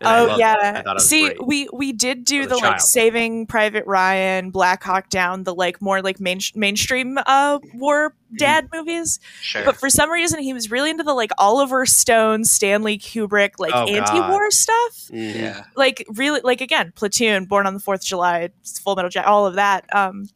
[0.05, 0.45] And I Oh loved it.
[0.45, 0.83] I yeah.
[0.83, 1.47] thought it was See, great.
[1.47, 2.81] we we did do the like.
[2.81, 8.37] Saving Private Ryan, Black Hawk Down, the like more like main, mainstream uh war Mm-hmm.
[8.39, 9.21] dad movies.
[9.43, 9.65] Sure.
[9.65, 13.73] But for some reason, he was really into the like Oliver Stone, Stanley Kubrick, like
[13.75, 14.93] Oh, anti-war stuff.
[15.13, 15.35] Mhm.
[15.41, 15.65] yeah.
[15.77, 18.51] Like really, like again, Platoon, Born on the Fourth of July,
[18.83, 19.85] Full Metal Jacket, all of that.
[19.95, 20.29] Um,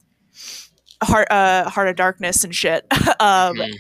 [1.03, 2.85] Heart, uh, Heart of Darkness and shit.
[3.21, 3.75] um, Mhm.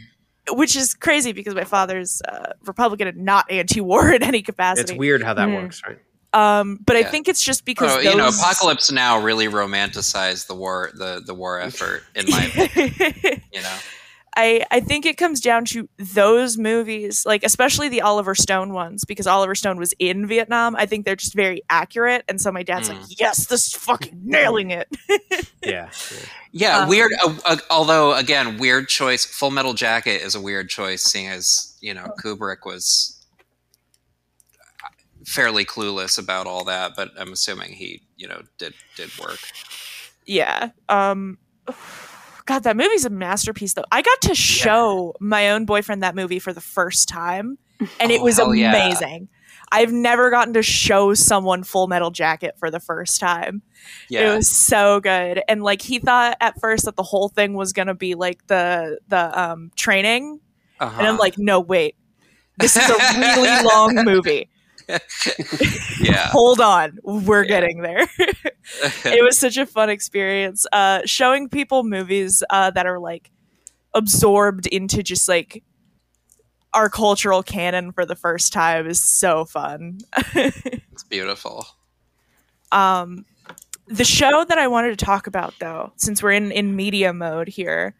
[0.50, 4.92] Which is crazy because my father's uh, Republican and not anti-war in any capacity.
[4.92, 5.62] It's weird how that Mhm.
[5.62, 5.98] works, right?
[6.34, 10.54] Um, but I think it's just because Oh, you know, Apocalypse Now really romanticized the
[10.54, 12.02] war, the the war effort.
[12.14, 13.76] In my, opinion, you know,
[14.40, 19.04] I I think it comes down to those movies, like especially the Oliver Stone ones,
[19.04, 20.76] because Oliver Stone was in Vietnam.
[20.76, 23.00] I think they're just very accurate, and so my dad's Mm.
[23.00, 24.88] like, "Yes, this is fucking nailing it."
[25.62, 25.90] Yeah.
[26.52, 27.10] yeah, Um, weird.
[27.22, 29.26] Uh, uh, although, again, weird choice.
[29.26, 33.16] Full Metal Jacket is a weird choice, seeing as you know Kubrick was
[35.26, 36.92] fairly clueless about all that.
[36.96, 39.40] But I'm assuming he, you know, did did work.
[40.26, 40.70] yeah.
[40.88, 41.38] Um,
[42.48, 43.84] God, that movie's a masterpiece, though.
[43.92, 47.58] I got to show my own boyfriend that movie for the first time,
[48.00, 48.70] and it Oh, was hell yeah.
[48.74, 49.28] amazing.
[49.70, 53.60] I've never gotten to show someone Full Metal Jacket for the first time.
[54.08, 55.42] Yeah, It was so good.
[55.46, 58.98] And like he thought at first that the whole thing was gonna be like the
[59.08, 60.40] the um training.
[60.80, 60.96] uh-huh.
[60.98, 61.96] And I'm like, no, wait.
[62.58, 64.48] This is a really long movie.
[66.00, 66.28] yeah.
[66.30, 66.98] Hold on.
[67.02, 67.48] We're Yeah.
[67.48, 68.08] getting there.
[68.18, 70.66] it was such a fun experience.
[70.72, 73.30] Uh showing people movies uh that are like
[73.94, 75.62] absorbed into just like
[76.74, 79.98] our cultural canon for the first time is so fun.
[80.34, 81.66] it's beautiful.
[82.72, 83.24] Um,
[83.86, 87.48] the show that I wanted to talk about, though, since we're in in media mode
[87.48, 87.94] here,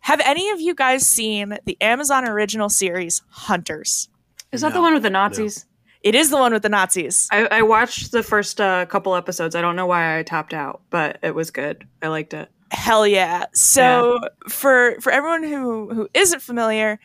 [0.00, 4.08] have any of you guys seen the Amazon original series Hunters?
[4.50, 5.66] Is that the one with the Nazis?
[6.06, 7.26] It is the one with the Nazis.
[7.32, 9.56] I, I watched the first uh, couple episodes.
[9.56, 11.84] I don't know why I tapped out, but it was good.
[12.00, 12.48] I liked it.
[12.70, 13.46] Hell yeah!
[13.52, 17.00] So for for everyone who who isn't familiar,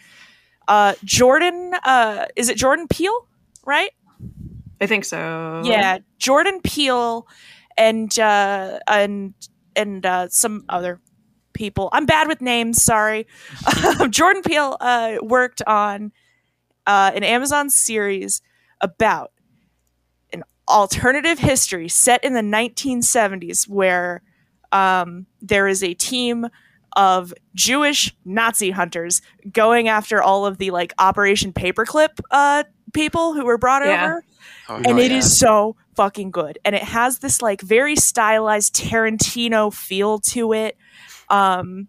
[0.67, 3.27] uh, Jordan, uh, is it Jordan Peele,
[3.65, 3.89] right?
[4.79, 5.63] I think so.
[5.65, 7.25] Yeah, Jordan Peele
[7.79, 9.33] and uh, and
[9.75, 10.99] and uh, some other
[11.53, 11.89] people.
[11.91, 12.83] I'm bad with names.
[12.83, 13.25] Sorry.
[14.11, 16.11] Jordan Peele uh, worked on
[16.85, 18.43] uh, an Amazon series
[18.81, 19.31] about
[20.33, 24.21] an alternative history set in the 1970s, where
[24.71, 26.47] um, there is a team
[26.97, 29.21] of Jewish Nazi hunters
[29.51, 32.63] going after all of the like Operation Paperclip uh,
[32.93, 34.03] people who were brought Yeah.
[34.05, 34.23] over
[34.67, 35.17] Oh, and it yeah.
[35.17, 40.77] is so fucking good and it has this like very stylized tarantino feel to it
[41.29, 41.87] um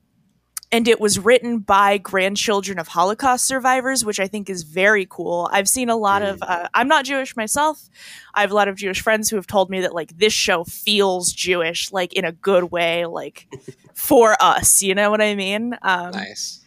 [0.72, 5.48] and it was written by grandchildren of holocaust survivors which i think is very cool
[5.52, 7.88] i've seen a lot of uh, i'm not jewish myself
[8.34, 10.64] i have a lot of jewish friends who have told me that like this show
[10.64, 13.46] feels jewish like in a good way like
[13.94, 16.60] for us you know what i mean um nice.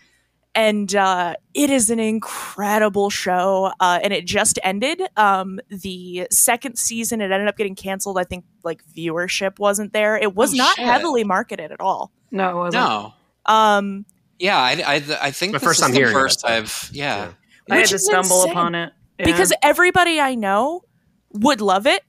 [0.54, 3.72] and uh, it is an incredible show.
[3.82, 5.02] Uh, and it just ended.
[5.18, 8.18] Um, the second season, it ended up getting canceled.
[8.18, 10.16] I think like viewership wasn't there.
[10.16, 10.86] It was Oh, not shit.
[10.86, 12.12] heavily marketed at all.
[12.32, 12.86] No, it wasn't.
[12.86, 13.14] No.
[13.46, 14.06] Um,
[14.40, 16.46] Yeah, I, I, I think My this first is time the hearing of it, first
[16.46, 17.32] I've yeah.
[17.68, 17.76] Yeah.
[17.76, 18.52] I had to stumble insane.
[18.52, 19.26] upon it Yeah.
[19.26, 20.84] because everybody I know
[21.32, 22.04] would love it,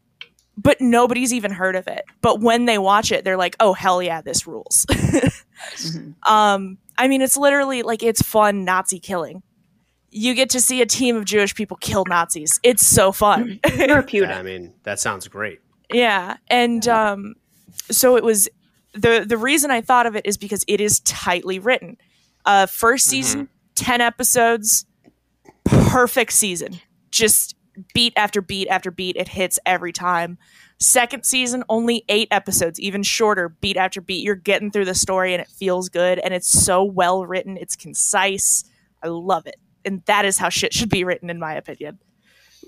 [0.56, 2.04] but nobody's even heard of it.
[2.20, 4.86] But when they watch it, they're like, "Oh hell yeah, this rules."
[5.76, 6.14] Mhm.
[6.28, 9.42] um, I mean, it's literally like it's fun Nazi killing.
[10.10, 12.60] You get to see a team of Jewish people kill Nazis.
[12.62, 13.58] It's so fun.
[13.66, 14.30] therapeutic.
[14.30, 15.60] I mean, that sounds great.
[15.92, 17.34] yeah, and um,
[17.90, 18.48] so it was
[18.96, 21.96] the the reason I thought of it is because it is tightly written.
[22.44, 24.86] Uh, first season, ten episodes,
[25.64, 26.80] perfect season.
[27.10, 27.56] Just
[27.94, 29.16] beat after beat after beat.
[29.16, 30.38] It hits every time.
[30.78, 34.22] Second season, only eight episodes, even shorter, beat after beat.
[34.24, 37.56] You're getting through the story and it feels good and it's so well written.
[37.56, 38.64] It's concise.
[39.02, 39.56] I love it.
[39.84, 41.98] And that is how shit should be written, in my opinion.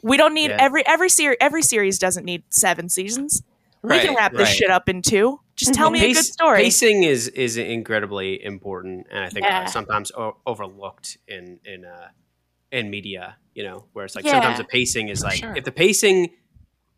[0.03, 0.57] We don't need Yeah.
[0.61, 1.37] every every series.
[1.41, 3.43] Every series doesn't need seven seasons.
[3.83, 5.41] we can Right, wrap this shit up in two.
[5.59, 6.63] Just tell me a good story.
[6.63, 9.63] Pacing is is incredibly important, and I think Yeah.
[9.63, 12.09] uh, sometimes o- overlooked in in uh,
[12.71, 13.37] in media.
[13.55, 14.33] You know, where it's like Yeah.
[14.33, 15.55] sometimes the pacing is like Sure.
[15.57, 16.31] if the pacing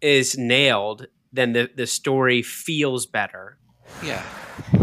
[0.03, 3.59] is nailed, then the the story feels better,
[4.05, 4.23] Yeah.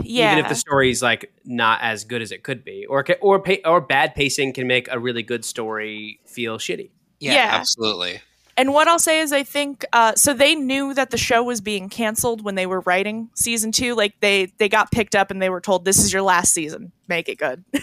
[0.04, 3.06] yeah, even if the story is like not as good as it could be, or
[3.22, 6.90] or or bad pacing can make a really good story feel shitty.
[7.20, 7.50] Yeah, Yeah.
[7.54, 8.22] absolutely.
[8.58, 10.34] And what I'll say is, I think uh, so.
[10.34, 13.94] They knew that the show was being canceled when they were writing season two.
[13.94, 16.92] Like they they got picked up and they were told, "This is your last season.
[17.08, 17.64] Make it good."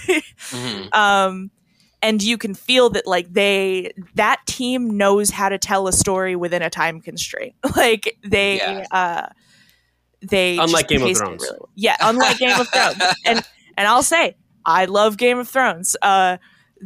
[0.50, 0.92] Mhm.
[0.94, 1.50] um,
[2.02, 6.34] and you can feel that like they that team knows how to tell a story
[6.36, 7.54] within a time constraint.
[7.76, 8.84] like they Yeah.
[8.90, 9.26] uh,
[10.22, 11.42] they Unlike Game of Thrones.
[11.42, 11.68] really well.
[11.76, 12.96] yeah, unlike Game of Thrones.
[13.24, 13.42] And
[13.76, 15.96] and I'll say I love Game of Thrones.
[16.02, 16.38] Uh,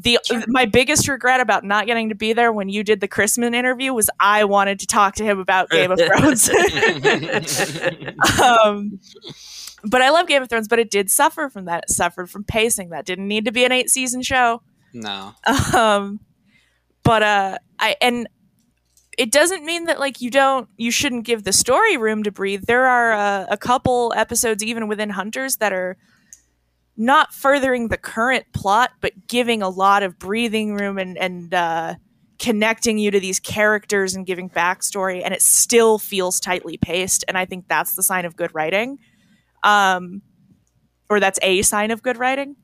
[0.02, 3.54] the my biggest regret about not getting to be there when you did the Chrisman
[3.54, 6.48] interview was I wanted to talk to him about Game of Thrones.
[8.40, 9.00] um,
[9.84, 11.84] but I love Game of Thrones, but it did suffer from that.
[11.88, 12.90] It suffered from pacing.
[12.90, 14.62] That didn't need to be an eight season show.
[14.92, 15.34] no.
[15.74, 16.20] Um,
[17.02, 18.28] but uh, I and
[19.16, 22.64] it doesn't mean that like you don't you shouldn't give the story room to breathe.
[22.66, 25.96] There are uh, a couple episodes even within Hunters that are
[26.98, 31.94] not furthering the current plot, but giving a lot of breathing room and and uh,
[32.38, 37.24] connecting you to these characters and giving backstory, and it still feels tightly paced.
[37.28, 38.98] And I think that's the sign of good writing,
[39.62, 40.22] um,
[41.08, 42.56] or that's a sign of good writing.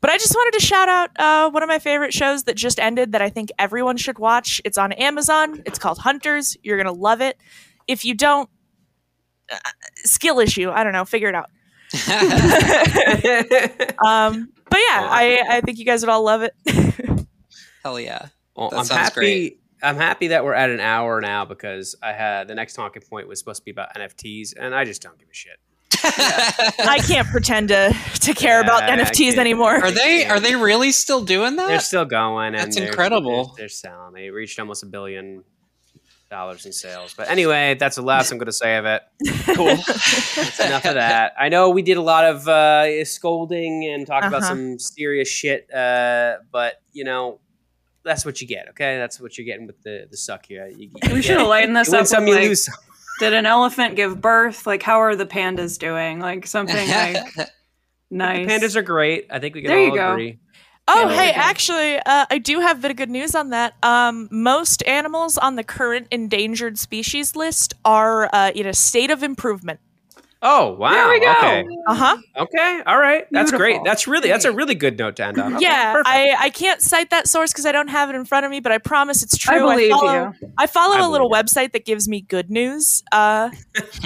[0.00, 2.78] But I just wanted to shout out uh, one of my favorite shows that just
[2.78, 4.60] ended that I think everyone should watch.
[4.64, 5.62] It's on Amazon.
[5.66, 6.56] It's called Hunters.
[6.62, 7.36] You're gonna love it.
[7.86, 8.50] If you don't,
[9.50, 9.58] uh,
[10.04, 10.70] skill issue.
[10.70, 11.04] I don't know.
[11.04, 11.50] Figure it out.
[14.04, 16.54] Um, but yeah, Well, I, I think you guys would all love it.
[17.84, 18.26] Hell yeah.
[18.54, 19.14] Well, That I'm sounds happy.
[19.14, 19.60] great.
[19.82, 23.28] I'm happy that we're at an hour now because I had the next talking point
[23.28, 25.56] was supposed to be about NFTs, and I just don't give a shit.
[26.04, 29.38] I can't pretend to to care about Yeah, I NFTs can't.
[29.38, 29.74] anymore.
[29.76, 31.68] Are they are they really still doing that?
[31.68, 32.54] They're still going.
[32.54, 33.46] And That's they're- incredible.
[33.56, 34.14] They're, they're selling.
[34.14, 35.44] They reached almost a billion
[36.30, 37.14] dollars in sales.
[37.16, 39.02] But anyway, that's the last I'm going to say of it.
[39.56, 39.66] Cool.
[39.66, 41.32] That's enough of that.
[41.38, 44.48] I know we did a lot of uh, scolding and talked about Uh-huh.
[44.54, 47.40] some serious shit, uh, but you know.
[48.04, 48.96] That's what you get, okay?
[48.96, 50.66] That's what you're getting with the the Succ here.
[50.68, 52.06] You, you We should have lightened this you up.
[52.06, 52.74] some, with, you like, some.
[53.20, 54.66] Did an elephant give birth?
[54.66, 56.18] Like, how are the pandas doing?
[56.20, 57.16] Like something like
[58.10, 58.46] nice.
[58.48, 59.26] Pandas are great.
[59.30, 60.12] I think we can There you all go.
[60.12, 60.38] agree.
[60.90, 63.74] Oh, hey, actually, uh, I do have a bit of good news on that.
[63.82, 69.22] Um, most animals on the current endangered species list are uh, in a state of
[69.22, 69.80] improvement.
[70.40, 70.92] Oh wow!
[70.92, 71.30] There we go.
[71.32, 72.16] Okay, Uh huh.
[72.36, 73.26] okay, all right.
[73.32, 73.80] That's great.
[73.84, 75.56] That's really that's a really good note to end on.
[75.56, 76.08] Okay, yeah, perfect.
[76.08, 78.60] I, I can't cite that source because I don't have it in front of me,
[78.60, 79.56] but I promise it's true.
[79.56, 80.52] I believe follow, you.
[80.56, 83.50] I follow I a little believe website that gives me good news uh,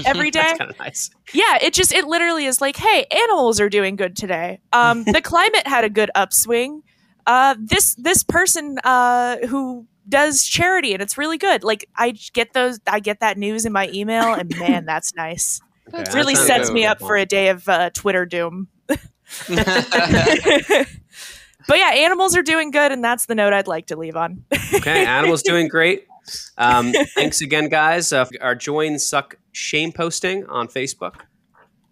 [0.06, 0.40] every day.
[0.40, 1.10] That's kind of nice.
[1.34, 4.60] yeah, it just it literally is like, hey, animals are doing good today.
[4.72, 6.82] Um, the climate had a good upswing.
[7.26, 11.62] Uh, this this person uh, who does charity and it's really good.
[11.62, 15.60] Like I get those, I get that news in my email, and man, that's nice.
[15.88, 18.68] Okay, It really sets me up for a day of uh, Twitter doom.
[19.48, 19.58] but
[21.78, 24.44] yeah, animals are doing good, and that's the note I'd like to leave on.
[24.74, 26.06] Okay, animals doing great.
[26.58, 28.12] Um, thanks again, guys.
[28.12, 31.14] Uh, our join Succ shame posting on Facebook,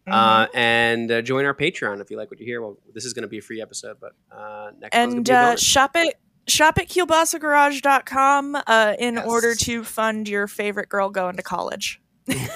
[0.06, 0.56] uh, Mm-hmm.
[0.56, 2.60] and uh, join our Patreon if you like what you hear.
[2.62, 5.30] Well, this is going to be a free episode, but uh, next and gonna be
[5.50, 6.14] a uh, shop at
[6.46, 9.26] shop at kielbasagarage.com uh, in Yes.
[9.26, 12.00] order to fund your favorite girl going to college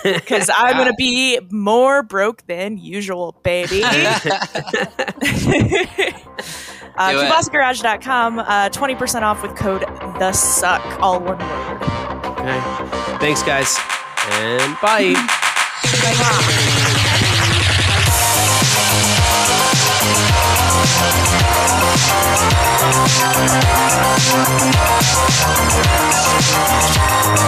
[0.02, 3.82] because i'm going to be more broke than usual baby
[6.96, 7.16] Uh, Do
[8.38, 11.82] uh, 20% off with code the Succ, all one word.
[12.38, 12.60] Okay.
[13.18, 13.76] Thanks, guys,
[14.30, 15.14] and bye.